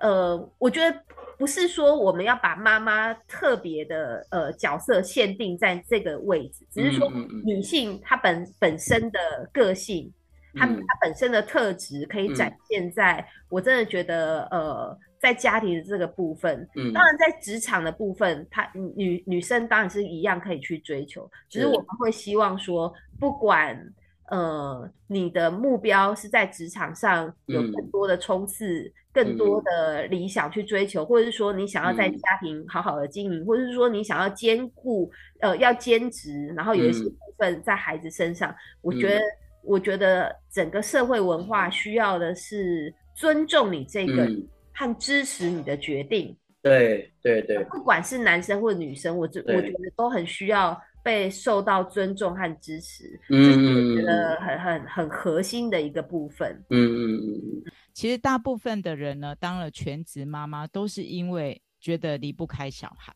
[0.00, 0.96] 呃，我觉得
[1.38, 7.10] 不是说我们要把妈妈特别的呃角色限定在这个位置，只是说
[7.44, 9.18] 女性她本本身的
[9.52, 10.12] 个性。
[10.56, 23.92] 他他本身的特质可以展现在，我真的觉得，呃，在家庭的这个部分，嗯，当然在职场的部分，他女女生当然是一样可以去追求，只是我们会希望说，不管
[24.30, 39.20] 呃你的目标是在职场上有更多的冲刺，更多的理想去追求，或者是说你想要在家庭好好的经营，或者是说你想要兼顾呃要兼职，然后有一些部分在孩子身上，我觉得。
[39.64, 44.28] 我觉得整个社会文化需要的是尊重你这个
[44.72, 46.36] 和支持你的决定。
[46.62, 53.04] 对对对，不管是男生或女生，我这我觉得都很需要被受到尊重和支持。
[53.28, 56.58] 嗯嗯我觉得很很很核心的一个部分。
[56.70, 57.72] 嗯嗯嗯。
[57.92, 63.14] 其实大部分的人呢，当了全职妈妈，都是因为觉得离不开小孩。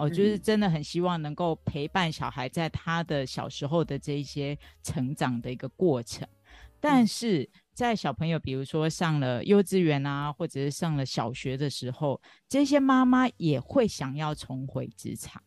[0.00, 6.26] 哦，就是真的很希望能够陪伴小孩在他的小时候的这一些成长的一个过程，
[6.80, 15.42] 但是在小朋友比如说上了幼稚园啊，或者是上了小学的时候，这些妈妈也会想要重回职场，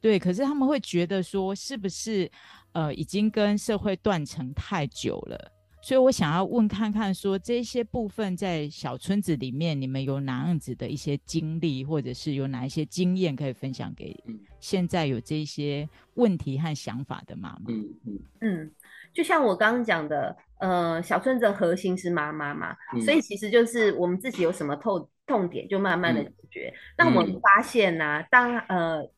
[0.00, 2.30] 对，可是他们会觉得说，是不是
[2.72, 5.52] 呃已经跟社会断层太久了？
[5.80, 14.16] 所以我想要问看看，说这些部分在小村子里面，你们有哪样子的一些经历，或者是有哪一些经验可以分享给
[14.58, 17.66] 现在有这些问题和想法的妈妈？
[17.68, 18.70] 嗯嗯嗯，
[19.14, 26.74] 就像我刚刚讲的，呃，小村子的核心是妈妈嘛，所以其实就是我们自己有什么痛痛点，就慢慢的解决。
[26.96, 29.08] 那我们发现呢，当呃。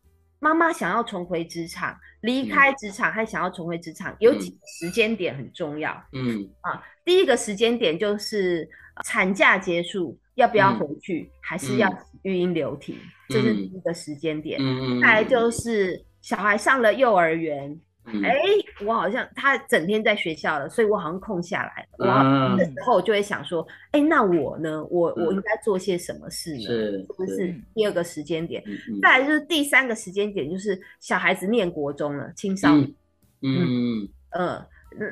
[0.40, 5.92] 妈妈想要重回职场，离开职场还想要重回职场，有几个时间点很重要。
[6.12, 8.68] 嗯啊，第一个时间点就是
[9.04, 11.88] 产假结束，要不要回去，还是要
[12.22, 12.96] 育婴留停，
[13.28, 14.58] 这是第一个时间点。
[14.60, 17.78] 嗯嗯，再来就是小孩上了幼儿园。
[18.24, 18.40] 哎，
[18.84, 22.52] 我好像他整天在学校了，所以我好像空下来了。
[22.52, 24.84] 我这时候就会想说，哎，那我呢？
[24.90, 26.62] 我我应该做些什么事呢？
[26.62, 28.62] 是不是第二个时间点？
[29.00, 32.94] 再来就是第三个时间点，就是小孩子念国中了，青少年。
[33.42, 34.66] 嗯嗯，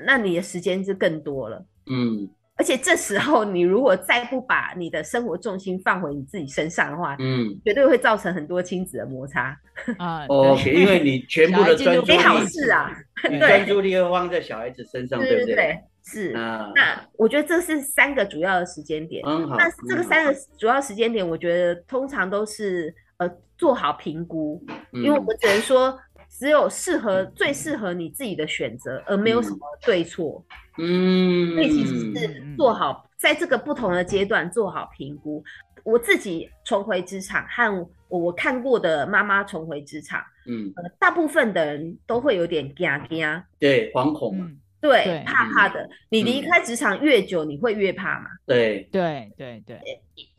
[0.05, 1.65] 那你的时间就更多了。
[1.87, 2.29] 嗯。
[2.59, 9.57] 而且这时候，你如果再不把你的生活重心放回你自己身上的话，嗯，绝对会造成很多亲子的摩擦
[9.97, 10.27] 啊。
[10.29, 12.91] 哦，因为你全部的专注力，好事啊，
[13.31, 15.79] 你专注力会放在小孩子身上，对不对？
[16.05, 16.73] 是啊。
[16.75, 19.23] 那我觉得这是三个主要的时间点。
[19.25, 19.57] 嗯，好。
[19.57, 24.61] 那这个三个主要时间点，我觉得通常都是呃做好评估，
[24.93, 25.97] 因为我们只能说。
[26.39, 30.45] 只有适合最适合你自己的选择，而没有什么对错。
[30.79, 35.43] 嗯，所以其实是做好在这个不同的阶段做好评估。
[35.83, 45.91] 我自己重回职场和我看过的妈妈重回职场，嗯，大部分的人都会有点惊惊，对，惶恐，对，怕怕的。
[46.09, 48.31] 你离开职场越久，你会越怕嘛？
[48.47, 49.81] 对，对，对，对，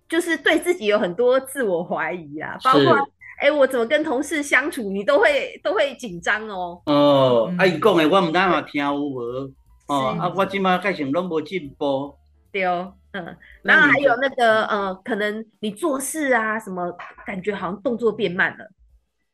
[0.08, 3.10] 就是对自己有很多自我怀疑啊，包括。
[3.40, 6.82] 哎，我怎么跟同事相处，你都会都会紧张哦。
[6.86, 9.22] 哦，啊，伊讲的我唔单嘛听有无？
[9.88, 12.14] 哦，啊，我今嘛开始拢无进步。
[12.52, 16.94] 对哦，嗯，然后还有那个呃，可能你做事啊什么，
[17.26, 18.66] 感觉好像动作变慢了。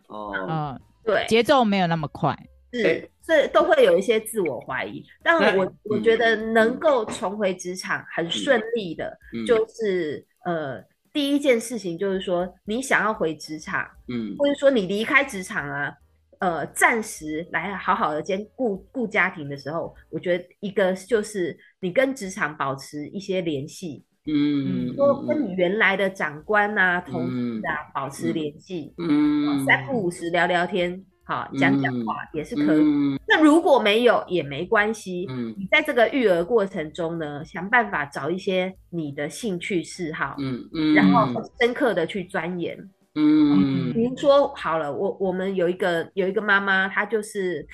[0.08, 2.38] 哦，嗯，对，节奏没有那么快。
[2.72, 5.04] 是，所以都会有一些自我怀疑。
[5.24, 10.84] 但我我觉得能够重回职场很顺利的，就是呃。
[11.16, 15.94] 第一件事情就是说，你想要回职场，嗯，或者说你离开职场啊，
[16.40, 25.48] 呃，暂时来好好的兼顾顾家庭的时候，我觉得一个就是你跟职场保持一些联系，嗯，说跟。
[25.48, 29.86] 你原来的长官啊、同事啊保持联系，嗯，三。
[29.86, 32.84] 不五时聊聊天，好讲讲话也是可以。
[33.28, 35.26] 那如果没有也没关系。
[35.28, 41.28] 嗯，你在这个育儿过程中呢，想办法找一些你的兴趣嗜好，嗯嗯，然后
[41.60, 42.78] 深刻的去钻研。
[43.16, 47.68] 嗯，比如说好了，我我们有一个有一个妈妈，她就是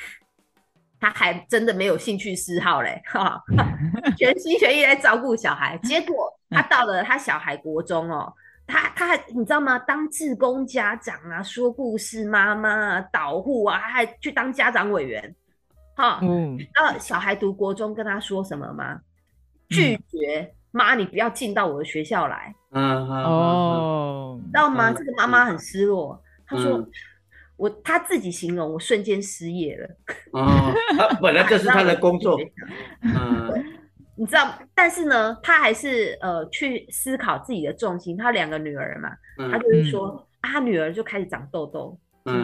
[1.00, 3.42] 她还真的没有兴趣嗜好嘞，哈，
[4.18, 5.78] 全心全意来照顾小孩。
[5.84, 8.32] 结果她到了她小孩国中哦。
[8.72, 9.78] 他他还你知道吗？
[9.80, 15.36] 当志工家长啊，说故事妈妈啊，导护啊，还去当家长委员，
[15.98, 19.02] 哈，嗯，那小孩读国中跟他说什么吗？
[19.68, 22.56] 拒绝妈，你不要进到我的学校来。
[22.72, 24.94] 嗯哦，知道吗？
[24.94, 26.88] 这个妈妈很失落，她说
[27.58, 29.90] 我他自己形容我瞬间失业了。
[30.32, 32.40] 哦，他本来就是他的工作。
[33.04, 33.81] 嗯。
[34.22, 38.16] 你知道，但是呢，他还是呃去思考自己的重心。
[38.16, 39.10] 他两个女儿嘛，
[39.52, 42.44] 他就是说，他女儿就开始长痘痘，嗯，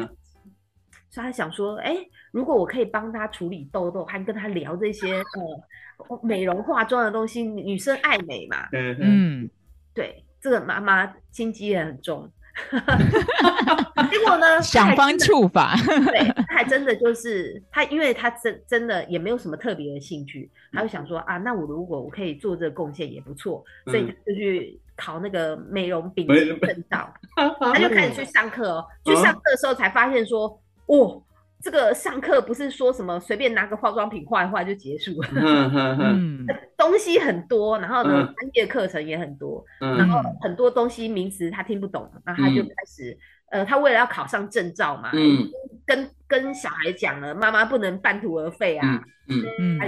[1.08, 1.96] 所以他想说，哎，
[2.32, 8.98] 如果我可以帮他处理痘痘，还跟他聊这些呃美容化妆的东西，女生爱美嘛，嗯。
[9.00, 9.50] 嗯，
[9.94, 12.28] 对，这个妈妈心机也很重。
[14.10, 14.62] 结果呢？
[14.64, 27.14] 想方处法， 对，他还真的就是他，因为他真真的也没有什么特别的兴趣，他就想说啊，那我如果我可以做这个贡献也不错，所以就去考那个美容丙级证照，
[27.60, 28.86] 他就开始去上课哦。
[29.06, 31.22] 去上课的时候才发现说，哦。
[31.60, 36.46] 这个上课不是说什么随便拿个化妆品画一画就结束，嗯，
[36.78, 43.18] 东西很多，然后呢，专业课程也很多，然后很多东西名词他听不懂，然后他就开始，
[43.50, 45.50] 呃，他为了要考上证照嘛，嗯，
[45.86, 49.80] 跟跟小孩讲了，妈妈不能半途而废啊，嗯嗯，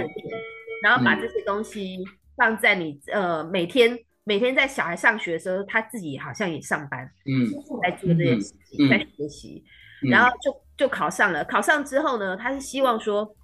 [0.82, 1.98] 然后把这些东西
[2.36, 7.46] 放在你呃每天每天在小孩上学的时候，他自己好像也上班，嗯，
[7.80, 9.62] 在做这些事情，在学习。
[10.02, 10.50] 然后就
[10.80, 13.36] 就考上了，考上之后呢，他是希望说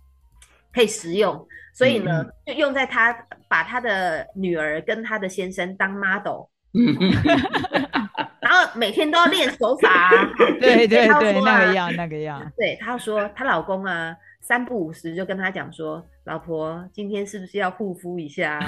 [0.72, 3.14] 可以实用，所以呢就用在他
[3.46, 6.46] 把他的女儿跟他的先生当 model，
[8.40, 10.10] 然后每天都要练手法，
[10.58, 18.58] 对对对，那个样那个样，对，他说她老公啊三不五时就跟他讲说，老婆今天是不是要护肤一下？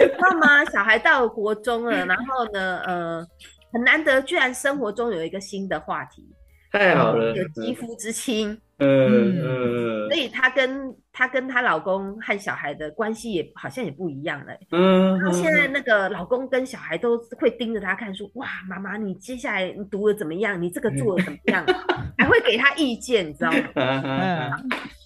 [0.00, 0.62] 你知道吗？
[0.66, 3.26] 小孩到国中了，然后呢，呃。
[3.72, 6.24] 很难得，居然生活中有一个新的话题，
[6.72, 20.60] 太好了，有肌肤之亲，嗯嗯，所以她跟她跟她老公和小孩的关系也好像也不一样了，嗯，然后现在那个老公跟小孩都会盯着她看，说哇，妈妈你接下来你读的怎么样？
[20.60, 21.64] 你这个做的怎么样？
[22.16, 24.56] 还会给她意见，你知道吗？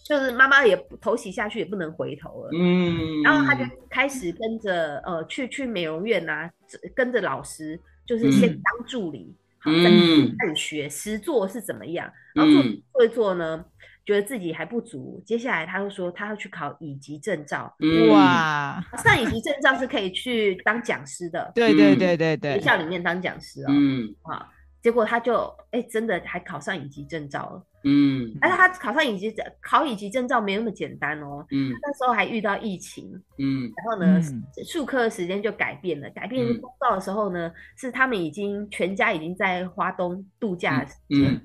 [0.05, 6.48] 就是妈妈也头洗下去也不能回头了，嗯，然后她就开始跟着呃去去美容院呐，
[6.94, 7.79] 跟着老师。
[8.06, 12.62] 就是先当助理，好，再开始学实做是怎么样，然后做
[12.92, 13.64] 做一做呢，
[14.04, 17.74] 觉得自己还不足，接下来他又说他要去考乙级证照，
[18.10, 24.48] 哇，上乙级证照是可以去当讲师的，对对对对对，学校里面当讲师哦，嗯，啊。
[24.83, 27.66] 结果他就哎，真的还考上乙级证照了。
[27.85, 31.47] 嗯，但是他考上乙级证，考乙级证照没那么简单哦。
[31.51, 33.11] 嗯，那时候还遇到疫情。
[33.38, 34.21] 嗯，然后呢，
[34.68, 36.11] 数科的时间就改变了。
[36.11, 40.85] 改变公告的时候呢，是他们已经全家已经在花东度假。
[41.11, 41.40] 嗯，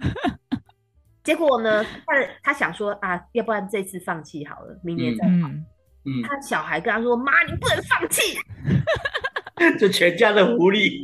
[1.23, 5.47] 结果呢，他他想说啊，要不然这次放弃好了，明年再考。
[6.05, 8.37] 嗯，他小孩跟他说：“妈，你不能放弃。”
[9.79, 10.99] 这全家的狐狸。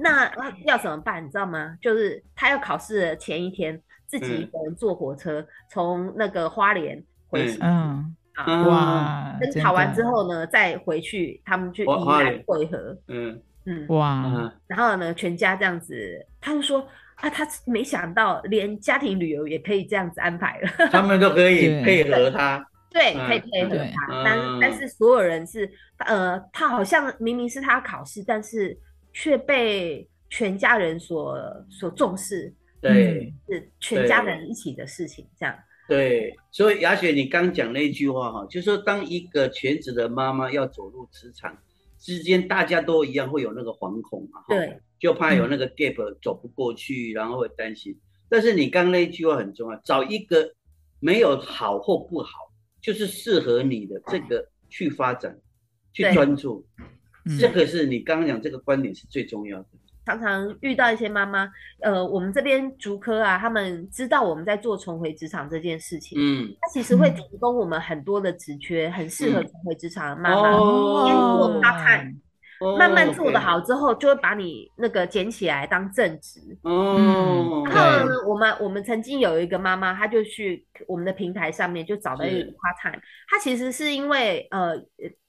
[0.00, 1.24] 那那要怎么办？
[1.24, 1.76] 你知道吗？
[1.80, 7.58] 就是他要考试的前一天，自己一个人坐火车从那个花莲回去。
[7.62, 8.14] 嗯
[8.66, 9.36] 哇！
[9.40, 12.96] 等考完之后呢，再回去，他们去宜兰汇合。
[13.06, 14.52] 嗯嗯哇！
[14.66, 20.88] 然后呢，全家这样子，他就说啊，他没想到连家庭旅游也可以这样子安排了。
[20.90, 22.66] 他们都可以配合他。
[22.94, 28.78] 对，可以配合他，但但是所有人是呃，他好像明明是他考试，但是
[29.12, 31.36] 却被全家人所
[31.68, 32.54] 所重视。
[32.80, 35.58] 对，是全家人一起的事情，这样。
[35.88, 41.56] 对，所以雅雪，你刚讲那句话哈，就是说，当一个全职的妈妈要走入职场
[41.98, 47.98] 之间，大家都一样会有那个惶恐嘛，对，就怕有那个 gap 走不过去，然后会担心。
[48.28, 50.54] 但是你刚那句话很重要，找一个
[51.00, 52.43] 没有好或不好。
[52.84, 55.34] 就是适合你的这个去发展，
[55.90, 56.62] 去专注，
[57.40, 59.68] 这个是你刚刚讲这个观点是最重要的。
[60.04, 70.50] 常常遇到一些妈妈，呃，我们这边竹科啊，他们知道我们在做重回职场这件事情，嗯，他其实会提供我们很多的职缺，很适合重回职场的妈妈，
[71.06, 72.20] 先做 part time，
[72.78, 76.40] 慢慢做的好之后，就会把你那个捡起来当正职。
[76.62, 83.00] 哦，然后呢，我们我们曾经有一个妈妈，她就去我们的平台上面就找了一个 part time。
[83.28, 84.76] 她其实是因为呃，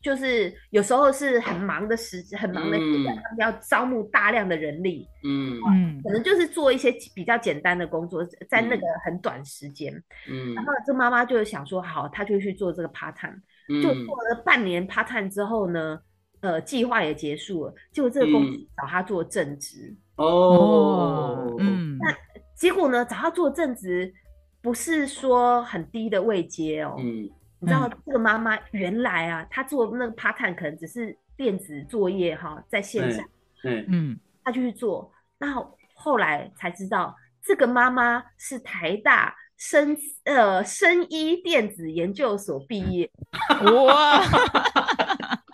[0.01, 5.07] 就是有时候是很忙的时，很忙的阶段，他们要招募大量的人力。
[5.23, 9.91] 嗯嗯，可能就是做一些比较简单的工作，在那个很短时间。
[10.30, 13.41] 嗯，然后这妈妈就想说，好，她就去做这个 part time。
[13.82, 15.99] 就做了半年 part time 之后呢。
[16.45, 19.91] 呃，计划也结束了，结果这个公司找他做正职。
[20.17, 22.15] 哦，嗯，那
[22.53, 24.13] 结果呢，找他做正职
[24.61, 27.27] 不是说很低的位阶哦，嗯，
[27.59, 33.25] 你知道这个妈妈原来啊，她做那个 part time 可能只是电子作业哈，在线上，
[33.63, 35.51] 嗯嗯，她就去做，那
[35.95, 43.09] 后来才知道这个妈妈是台大生呃生医电子研究所毕业，
[43.73, 44.21] 哇。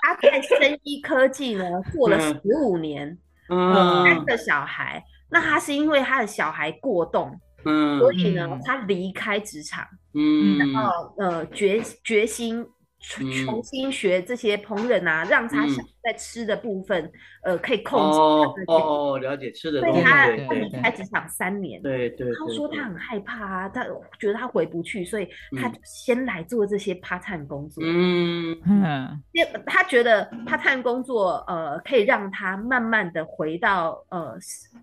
[0.01, 3.17] 他在生医科技呢做了十五年，
[3.49, 5.03] 嗯三个小孩。
[5.29, 12.67] 那他是因为他的小孩过动，嗯，所以呢，他离开职场，嗯，然后呃决决心。
[13.03, 15.65] 重新学这些烹饪啊，让他
[16.03, 17.11] 在吃的部分，
[17.43, 18.17] 呃，可以控制。
[18.17, 19.79] 哦哦，了解吃的。
[19.79, 21.81] 所以他他离开职场三年。
[21.81, 22.27] 对对。
[22.33, 23.85] 他说他很害怕啊，他
[24.19, 25.27] 觉得他回不去，所以
[25.59, 27.83] 他先来做这些 part time 工作。
[27.85, 29.21] 嗯嗯。
[29.65, 34.37] 他觉得 part time 工作，呃，可以让他慢慢的回到呃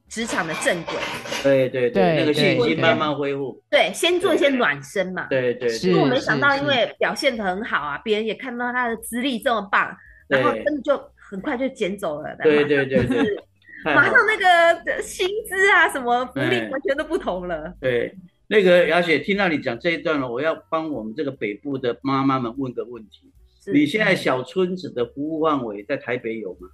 [0.08, 0.94] 职场的正轨。
[1.42, 3.60] 对对对，那个信心慢慢恢复。
[3.70, 5.26] 对，先做一些暖身嘛。
[5.28, 5.68] 对对。
[5.78, 7.98] 因为我没想到，因为表现的很好啊。
[8.04, 9.94] 别人也看到他的资历这么棒，
[10.28, 13.36] 然后真的就很快就捡走了，对对对对，
[13.84, 17.74] 马上那个薪资啊什么福利完全都不同了。
[17.80, 18.14] 对，
[18.46, 23.32] 那个雅雪听到你讲这一段了，我要帮我们这个北部的妈妈们问个问题：
[23.72, 26.68] 你现在小村子的服务范围在台北有吗？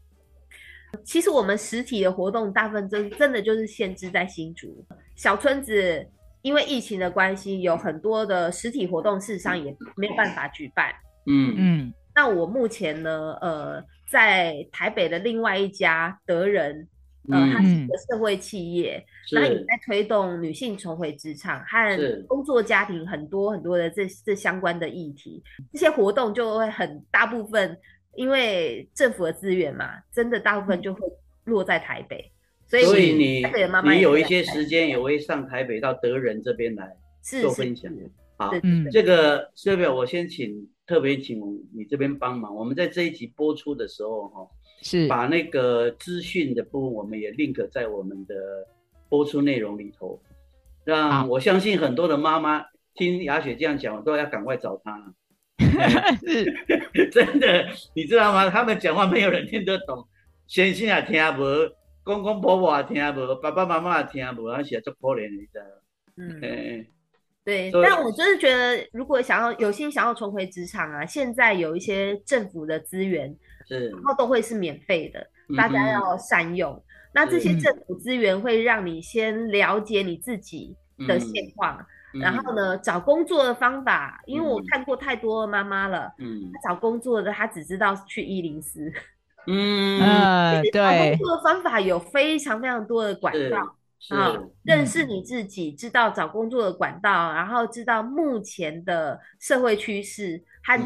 [1.03, 4.87] 其实我们实体的活动大部分真真的就是限制在新竹
[5.17, 6.07] 小村子，
[6.43, 10.93] 因为疫情的关系，有很多的实体活动事实上也没有办法举办。
[11.27, 16.87] 嗯嗯，那我目前呢，呃，在台北的另外一家德仁，
[17.29, 25.43] 呃，它是一个社会企业，那也在推动女性重回职场和工作家庭很多很多的这这相关的议题，
[25.73, 27.77] 这些活动就会很大部分，
[28.15, 31.01] 因为政府的资源嘛，真的大部分就会
[31.47, 32.31] 落在台北，
[32.69, 33.45] 所以你
[33.91, 37.93] 你有一些时间也会上台北到德仁这边来做分享。
[38.37, 38.53] 好，
[38.93, 40.69] 这个代表我先请。
[40.87, 41.41] 特别请
[41.74, 44.47] 你这边帮忙，我们在这一集播出的时候，哈，
[44.82, 45.09] 是。
[45.09, 48.35] 把那个资讯的部分，我们也 link 在我们的
[49.09, 50.20] 播出内容里头，
[50.85, 55.14] 让我相信很多的妈妈听雅雪这样讲，都要赶快找她。
[56.20, 56.53] 是，
[57.11, 58.51] 真的，你知道吗？
[58.51, 60.07] 他们讲话没有人听得懂，
[60.47, 61.43] 先生也听不，
[62.03, 65.64] 公公婆婆也听不，爸爸妈妈也听不，而且做可怜，你知道
[66.16, 66.87] 嗯。
[67.45, 73.36] 对，但我就是觉得，如果想要有心想要重回职场啊，现在有一些政府的资源，
[73.68, 76.82] 是，然后都会是免费的，大家要善用。
[77.12, 80.74] 那这些政府资源会让你先了解你自己
[81.07, 81.84] 的现况，
[82.18, 88.90] 然后呢，找工作的方法，因为我看过太多妈妈了，嗯，找工作的她只知道去伊林斯，
[89.47, 93.76] 嗯，对，找工作的方法有非常非常多的管道。
[94.11, 100.79] 啊，认识你自己，知道找工作的管道，然后知道目前的社会趋势和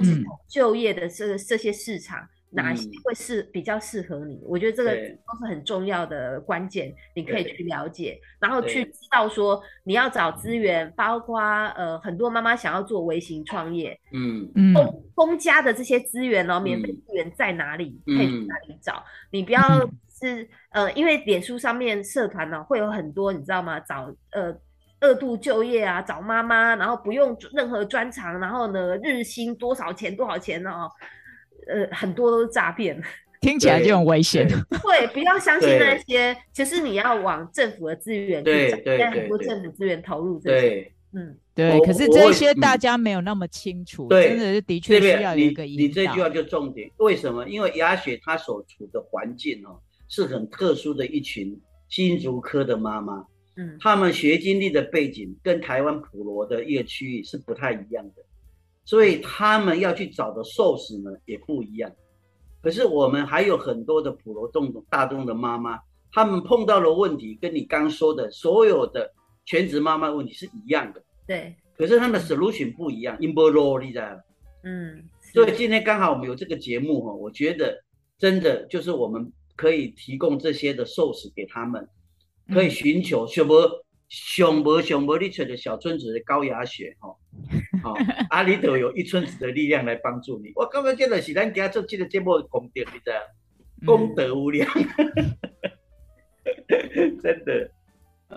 [0.49, 4.41] 就业的这这些市场，哪些会是比较适合你？
[4.45, 14.49] 我觉得这个都是很重要的关键，你可以去了解，然后去知道说你要找资源，包括呃很多妈妈想要做微型创业，嗯。
[14.55, 18.01] 嗯，公公家的这些资源哦，免费资源在哪里？
[18.05, 19.03] 可以去哪里找？
[19.31, 19.61] 你不要。
[20.21, 23.79] 是呃，因为脸书上面社团呢会有很多，你知道吗？
[23.81, 24.55] 找呃
[25.01, 30.91] 二度就业啊，找妈妈，然后不用任何专长，然后呢日薪多少钱多少钱哦？
[31.69, 33.01] 呃，很多都是诈骗，
[33.41, 34.49] 听起来就很危险。
[34.49, 41.79] 对，不要相信那些，其实你要往政府的资源去找，现在很多政府资源投入这些，嗯，对。
[41.81, 45.83] 可是这些大家没有那么清楚，真的是的确需要一个引导。
[45.83, 47.47] 你这句话就重点，为什么？
[47.47, 49.79] 因为鸭血它所处的环境哦。
[50.09, 58.23] 是很特殊的一群新竹科的妈妈，嗯，他们学经历的背景跟台湾普罗的一个区域是不太一样的，
[58.85, 61.93] 所以他们要去找的 source 呢也不一样。
[62.63, 65.79] 可是我们还有很多的普罗众大众的妈妈，
[66.11, 69.13] 他们碰到的问题跟你刚说的所有的
[69.45, 71.55] 全职妈妈问题是一样的，对。
[71.77, 74.09] 可是他们的 solution 不一样 i m b o r o 你知道
[74.65, 75.05] 嗯。
[75.35, 77.85] 所以今天刚好我们有这个节目哈，我觉得。
[78.21, 81.89] 真的就是我们可以提供这些的 source 给他们，
[82.55, 87.09] 可以寻求什么熊博熊博你找的小村子的高雅雪哈，
[87.83, 87.95] 好
[88.31, 90.53] 阿 里头有一村子的力量来帮助你。
[90.55, 93.15] 我刚刚见的是咱家做这个节目功德，你知道？
[93.85, 94.71] 功德无量，
[97.21, 97.69] 真的。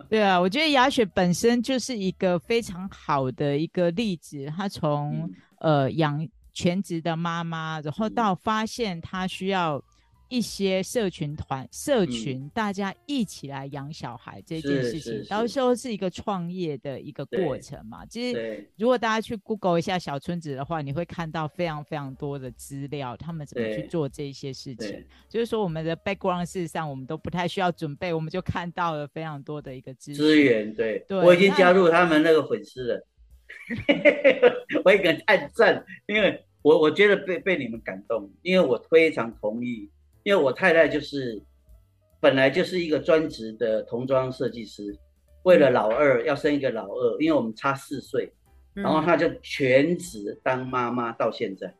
[0.09, 4.51] 对啊，我觉得雅雪本身就是一个非常好的一个例子。
[4.57, 9.83] 她从呃养全职的妈妈，然后到发现她需要。
[10.31, 18.05] 一些社群团、社群，大家一起来养小孩这件事情，到时候是一个创业的一个过程嘛。
[18.05, 25.05] 其实，如果大家去 Google 一下小村子的话，你会看到非常非常多的资料，他们怎么去做这些事情。
[25.27, 30.73] 就是说，我们的 background 事实上，我们都不太需要准备，我们就看到了非常多的一个资资源。
[30.73, 33.07] 对，我已经加入他们那个粉丝了，
[34.85, 39.89] 我也个按赞，因为我我觉得被被你们感动，因为我非常同意。
[40.23, 41.41] 因为我太太就是
[42.19, 44.95] 本来就是一个专职的童装设计师，
[45.43, 48.31] 为了老二要生一个老二，因为我们差四岁，
[48.73, 51.73] 然后她就全职当妈妈到现在。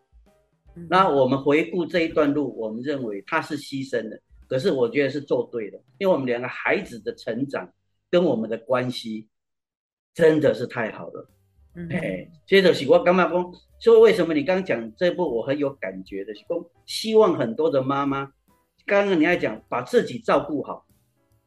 [0.90, 7.72] 那我们回顾这一段路，我们认为她是牺牲的，可是我觉得是做对的，因为我们两个孩子的成长
[8.10, 9.28] 跟我们的关系
[10.14, 11.30] 真的是太好了。
[11.90, 18.32] 哎，接着是我刚刚讲，所以为什么你刚刚讲这部我很有感觉的，是讲希望很多的妈妈，
[18.86, 20.86] 刚刚你还讲把自己照顾好，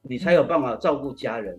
[0.03, 1.59] 你才有办法照顾家人。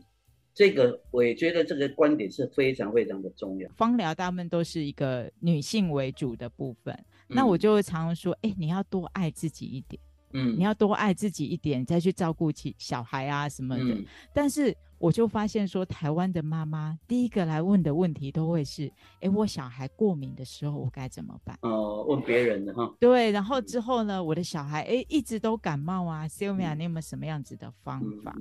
[0.53, 3.69] 这个我也觉得这个观点是非常非常的重要。
[3.75, 6.97] 芳疗大部分都是一个女性为主的部分，
[7.27, 10.01] 那我就会常常说，哎，你要多爱自己一点。
[10.31, 13.97] 嗯，你要多爱自己一点，再去照顾起小孩啊什么的。
[14.33, 21.57] 但是我就发现说，台湾的妈妈第一个来问的问题都会是：哎，我小孩过敏的时候，我该怎么办？
[21.61, 22.91] 哦，问别人的哈。
[22.99, 28.35] 对，然后之后呢，我的小孩哎一直都感冒啊，Sylvia，你有没有什么样子的方法？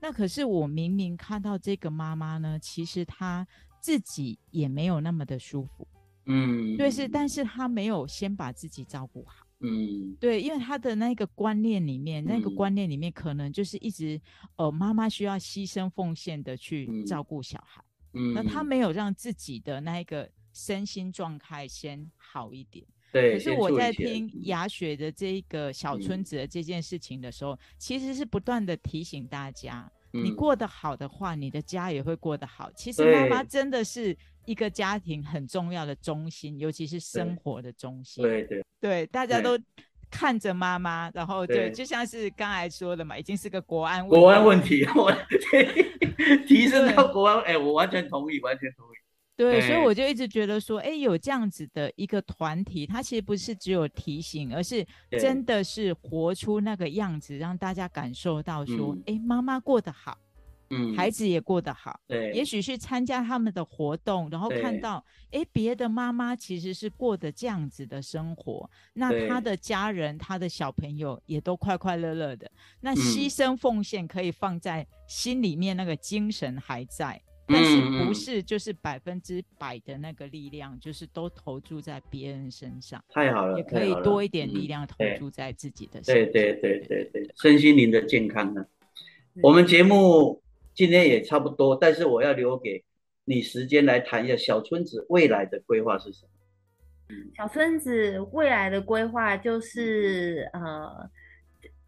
[0.00, 3.46] 那可是我明明看到这个妈妈呢，其实她
[3.80, 5.86] 自己也没有那么的舒服。
[6.26, 9.46] 嗯，对，是，但是她没有先把自己照顾好。
[9.62, 14.18] 嗯，对，因为他的那个观念里面，那个观念里面可能就是一直，
[14.56, 17.84] 呃，妈妈需要牺牲奉献的去照顾小孩，
[18.14, 22.86] 嗯，那他没有让自己的那一个身心状态先好一点。
[23.12, 23.34] 对。
[23.34, 32.72] 可是我在听雅雪的这一个小村子的这件事情的时候，其实是不断的提醒大家，你过得好的话，你的家也会过得好。
[32.72, 34.16] 其实妈妈真的是。
[34.50, 38.20] 一个家庭很重要的中心，尤其是生活的中心。
[38.24, 39.56] 对对对，大家都
[40.10, 45.12] 看着妈妈，然后对，就像是刚才说的嘛，已经是个国安国安问题，我
[46.48, 48.90] 提升到国安，哎，我完全同意，完全同意。
[49.36, 60.18] 对，所以我就一直觉得说，哎，有这样子的一个团体，它其实不是只有提醒，而是真的是活出那个样子，让大家感受到说，哎，妈妈过得好。
[60.72, 72.48] 嗯，孩子也过得好，对，也许去参加他们的活动，然后看到，哎，别的妈妈其实是过的这样子的生活，那他的家人、他的小朋友也都快快乐乐的。
[72.80, 83.02] 那牺牲奉献可以放在心里面，那个精神还在，但是不是就是百分之百的那个力量，就是都投注在别人身上。
[83.08, 86.00] 太好了，也可以多一点力量投注在自己的。
[86.02, 88.64] 对对对对对，身心灵的健康呢？
[89.42, 90.40] 我们节目。
[90.74, 92.84] 今天也差不多，但是我要留给
[93.24, 96.30] 你时间来谈一下小村子未来的规划是什么。
[97.36, 101.10] 小村子未来的规划就是呃，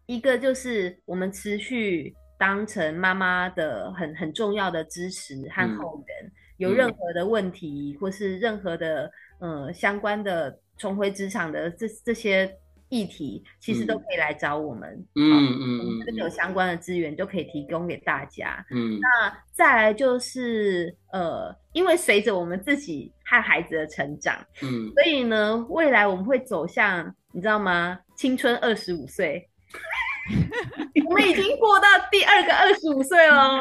[0.05, 12.57] 一个就是我们持续当成妈妈的很很重要的支持和后援，有任何的问题或是任何的呃相关的重回职场的这这些。
[12.93, 18.63] 议题其实都可以来找我们，嗯嗯嗯，这边有相关的资源都可以提供给大家。
[18.69, 27.99] 嗯，那再来就是呃，因为随着我们自己和孩子的成长，嗯，所以呢，未来我们会走向你知道吗？
[28.15, 29.49] 青春二十五岁，
[31.09, 33.57] 我们已经过到第二个二十五岁了。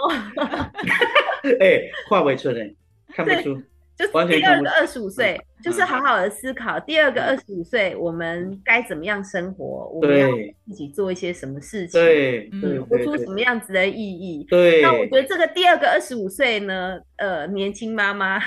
[1.59, 2.75] 哎，话尾村哎，
[3.15, 3.63] 看不出。
[3.97, 6.81] 就是第二个二十五岁，就是好好的思考。
[6.81, 9.89] 第二个二十五岁，我们该怎么样生活？
[9.93, 10.29] 我们要
[10.67, 12.01] 自己做一些什么事情？
[12.01, 14.45] 对，活出什么样子的意义？
[14.49, 14.81] 对。
[14.83, 18.41] 那我觉得这个第二个二十五岁呢，呃，年轻妈妈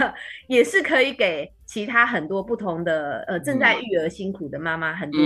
[0.48, 5.20] 也是可以给其他很多不同的呃正在育儿辛苦的妈妈很多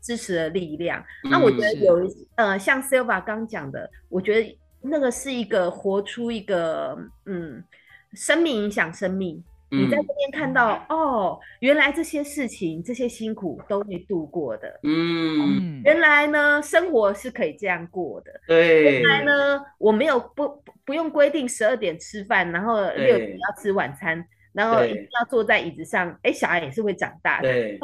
[0.00, 1.02] 支持的力量。
[1.30, 2.06] 那我觉得有
[2.36, 6.96] 呃，像 Silva 刚讲的，我觉得那个是一个活出一个
[7.26, 7.64] 嗯，
[8.12, 9.42] 生命影响生命。
[9.72, 14.80] 你在这边看到哦，原来这些事情、这些辛苦都会度过的。
[14.82, 18.30] 嗯，原来呢，生活是可以这样过的。
[18.46, 26.14] 对，原来呢，我没有不不用规定十二点吃饭，然后六点要吃晚餐，然后一定要坐在椅子上。
[26.22, 27.48] 哎，小孩也是会长大的。
[27.50, 27.80] 对，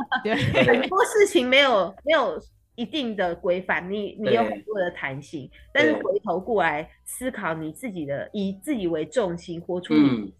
[0.66, 2.38] 很多事情没有没有
[2.74, 10.34] 一定的规范，你你有很多的弹性，但是回头过来思考你自己的，以自己为重心，活出你。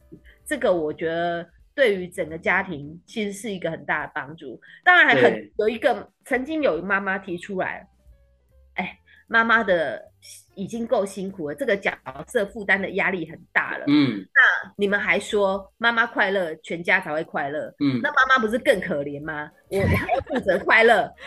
[0.49, 4.59] 这个我觉得对于整个家庭其实是一个很大的帮助。
[4.83, 7.87] 当然，还很有一个曾经有妈妈提出来，
[8.75, 10.03] 哎，妈妈的
[10.55, 11.93] 已经够辛苦了，这个角
[12.27, 13.85] 色负担的压力很大了。
[13.87, 17.67] 嗯，那你们还说妈妈快乐，全家才会快乐。
[17.81, 19.51] 嗯，那妈妈不是更可怜吗？
[19.69, 21.13] 我还要负责快乐。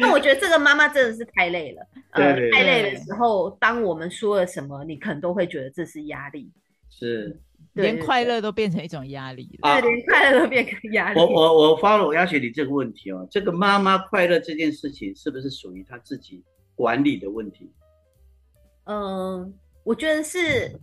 [0.00, 1.86] 那我觉得这个妈妈真的是太累了。
[2.10, 6.52] 呃，太累的时候，当我们说了什么，你可能都会觉得这是压力。
[6.98, 7.40] 是，
[7.74, 9.80] 连快乐都变成一种压力了。
[9.80, 11.20] 对，连快乐都变成压力。
[11.20, 16.42] 我我我发了，我要求你这个问题哦，这个妈妈快乐这件事情是不是属于她自己
[16.74, 17.70] 管理的问题？
[18.84, 20.78] 嗯，我觉得是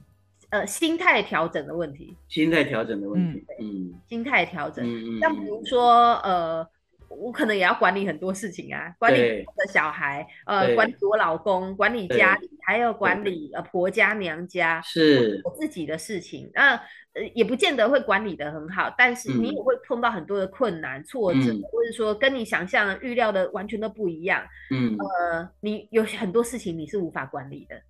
[0.51, 2.16] 呃心态调整的问题。
[2.30, 4.86] 心态调整的问题，嗯，心态调整。
[5.20, 6.66] 像比如说呃。
[7.10, 13.16] 我可能也要管理很多事情啊，管理我的小孩，呃，管理我老公，管理家里，还有管。
[13.26, 15.41] 理呃婆家娘家，是。
[15.43, 16.51] 我自己的事情。
[16.53, 16.76] 那
[17.14, 21.39] 呃也不见得会管理的很好，但是你也会碰到很多的困难、挫折，
[21.72, 24.45] 或者说跟你想象、预料的完全都不一样。
[24.70, 27.82] 嗯，呃，你有很多事情你是无法管理的，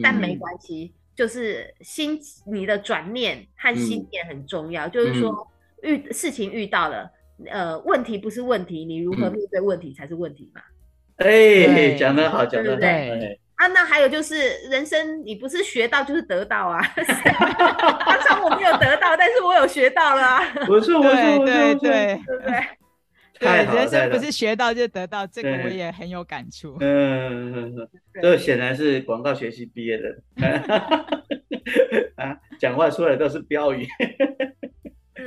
[0.00, 4.86] 但没关系，就是心你的转念和心念很重要。
[4.88, 5.48] 就是说
[5.82, 7.10] 遇事情遇到了。
[7.50, 10.62] 呃，问题不是问题，你如何面对问题才是问题嘛？
[11.16, 12.78] 哎，讲得好，讲得好。
[13.56, 14.36] 啊，那还有就是
[14.70, 16.80] 人生，你不是学到就是得到啊。
[16.96, 20.40] 刚才我没有得到，但是我有学到了。
[20.66, 22.52] 不错，不错，对对对，对不对？
[23.40, 26.76] 对，人生不是学到就得到，这个我也很有感触。
[26.80, 27.74] 嗯，
[28.20, 30.16] 这显然是广告学习毕业的。
[32.16, 33.86] 啊，讲话出来都是标语。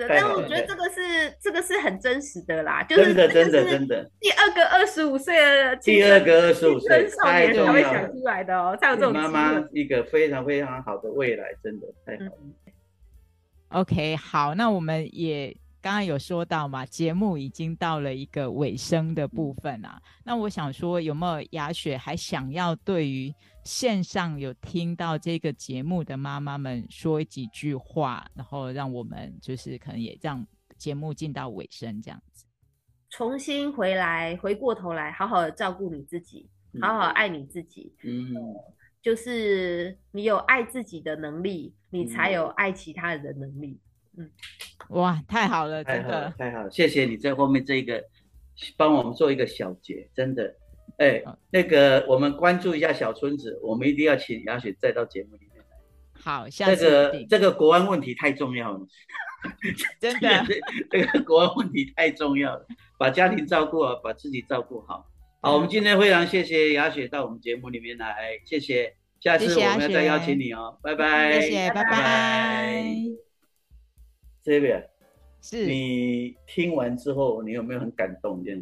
[0.08, 4.10] 但我觉得这个是这个是很真实的啦，就是真的真的真的。
[4.20, 13.82] 第二个二十五岁的第二个二十五岁少年才会想出来的哦，才有这种妈妈一个非常非常好的未来，真的太好了。
[13.82, 20.00] OK，好，那我们也刚刚有说到嘛，节目已经到了一个尾声的部分啊。
[20.24, 23.34] 那我想说，有没有雅雪还想要对于？
[23.70, 30.44] 线上有听到这个节目的妈妈们说几句话，然后让我们就是可能也让
[30.76, 32.48] 节目进到尾声这样子。
[33.12, 36.50] 重新回来，回过头来，好好的照顾你自己，
[36.82, 37.94] 好好爱你自己。
[38.04, 38.34] 嗯，
[39.04, 43.80] 就是你有爱自己的能力，你才有爱其他人的能力。
[44.18, 44.32] 嗯，
[44.90, 48.04] 哇，太好了，真的太好了，谢谢你在后面这个
[48.76, 50.56] 帮我们做一个小结，真的。
[51.00, 56.22] 哎，那个，我们关注一下小村子，我们一定要请雅雪再到节目里面来。
[56.22, 58.86] 好，下次这个这个国安问题太重要了，
[60.00, 60.46] 真的，
[60.92, 65.08] 这个国安问题太重要了，把家庭照顾好，把自己照顾好。
[65.42, 72.94] 好，我们今天非常谢谢雅雪到我们节目里面来，谢谢，下次我们要再邀请你哦，拜拜，谢谢，拜拜。
[74.44, 74.86] 这边
[75.42, 75.66] 是。
[75.66, 78.44] 你听完之后，你有没有很感动？
[78.44, 78.60] 这样？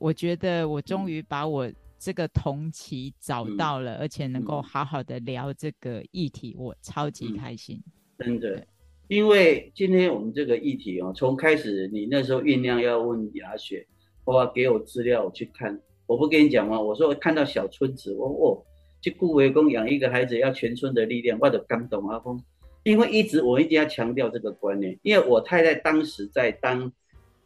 [0.00, 7.78] 我觉得我终于把我这个同期找到了，而且能够好好的聊这个议题，我超级开心。
[8.18, 8.66] 真的，
[9.08, 13.86] 因为今天我们这个议题哦，从开始你那时候酝酿要问雅雪，
[14.24, 16.80] 哇，给我资料我去看，我不跟你讲吗？
[16.80, 18.64] 我说我看到小村子，我哦，
[19.02, 22.42] 去顾维公养一个孩子要全村的力量，我者感动阿峰。
[22.84, 26.90] 因为一直我一定要强调这个观念，因为我太太当时在当。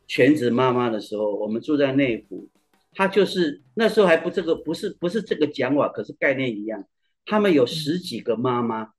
[0.06, 2.48] 全职妈妈的时候，我们住在内湖，
[2.92, 6.84] 她就是那时候还不这个不是不是这个讲法，可是概念一样。
[7.26, 8.90] 他们有十几个妈妈，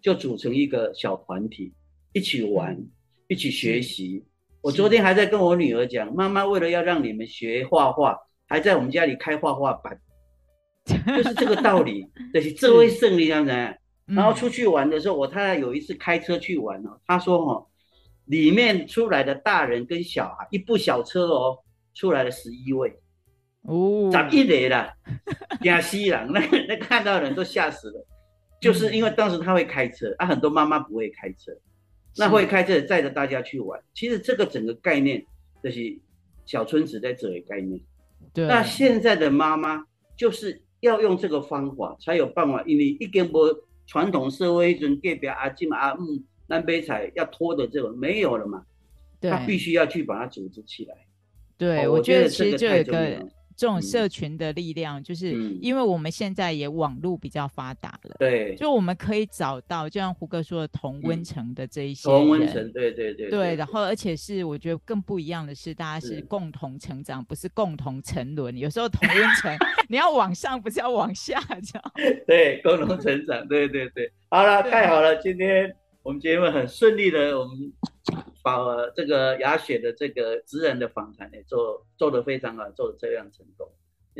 [0.00, 1.74] 就组成一个小团体，
[2.14, 2.82] 一起玩，
[3.28, 4.24] 一起学习。
[4.62, 10.00] 我昨天还在跟我女儿讲，妈妈为了要让你们学画画，还在我们家里开画画班，
[10.86, 12.06] 就是这个道理。
[12.32, 13.78] 就是这位胜利当然。
[14.06, 17.66] 然后出去玩的时候，我太太有一次开车去玩哦，她说哦。
[18.26, 21.58] 里面出来的大人跟小孩，一部小车哦，
[21.92, 22.98] 出来了十一位，
[23.62, 24.92] 哦，咋一雷了？
[25.62, 28.06] 亚西人，那那看到人都吓死了，
[28.60, 31.52] 就是因为当时他会开车，啊，很多妈妈不会开车，
[32.16, 33.78] 那会开车载着大家去玩。
[33.92, 35.24] 其实这个整个概念
[35.62, 35.98] 就是
[36.46, 37.80] 小村子在这里概念。
[38.32, 38.46] 对。
[38.46, 39.84] 那现在的妈妈
[40.16, 43.48] 就是要用这个方法才有办法，因为一根波
[43.86, 46.22] 传统社会一种隔壁阿金阿姆。
[46.46, 48.64] 南北彩要拖的这种没有了嘛，
[49.20, 50.94] 他必须要去把它组织起来。
[51.56, 53.28] 对，我觉得其实就有一个。
[53.56, 68.58] 这种社群的力量，就是因为我们现在也网络比较发达了，对，就我们可以找到，就像胡哥说的同温层的这一些同温层，对对对，对，然后而且是我觉得更不一样的是，大家是共同成长，不是共同沉沦。
[68.58, 69.56] 有时候同温层
[69.88, 71.92] 你要往上，不是要往下，这样。
[72.26, 74.10] 对，共同成长，对对对。
[74.30, 75.72] 好了，太好了，今天
[76.04, 77.72] 我们节目很顺利的，我们。
[78.42, 78.58] 把
[78.94, 83.66] 这个雅雪的这个职人的访谈呢做做得非常好，做的这样成功。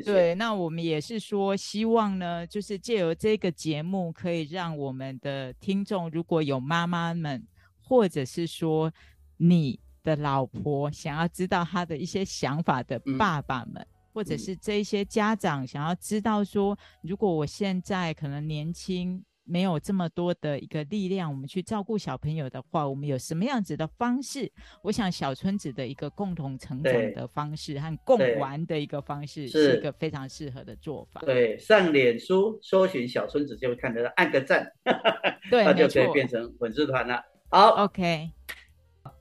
[0.02, 7.46] 对，那我们也是说，希望呢，就是借由这个节目，可以让我们的听众，如果有妈妈们，
[7.82, 8.90] 或者是说
[9.36, 19.22] 你的老婆想要知道他的一些想法的爸爸们，或者是这些家长想要知道说，如果我现在可能年轻。
[19.46, 24.50] 没有这么多的一个力量，我们去照顾小朋友的话，我们有什么样子的方式？
[24.82, 31.20] 我想小村子的一个共同成长的方式和共玩的一个方式，是一个非常适合的做法。
[31.20, 34.66] 对，上脸书搜寻小村子就会看得到，按个赞，
[35.50, 37.22] 对，那就可以变成粉丝团了。
[37.50, 38.30] 好，OK，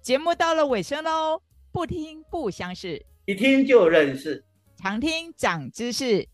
[0.01, 4.43] 节目到了尾声喽，不听不相识，一听就认识，
[4.77, 6.25] 常听长知识，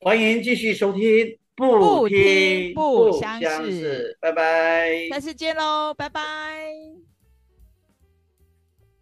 [0.00, 1.38] 欢迎继续收听。
[1.58, 3.40] 不听不相
[3.70, 7.07] 识，拜拜，下次见喽，拜拜。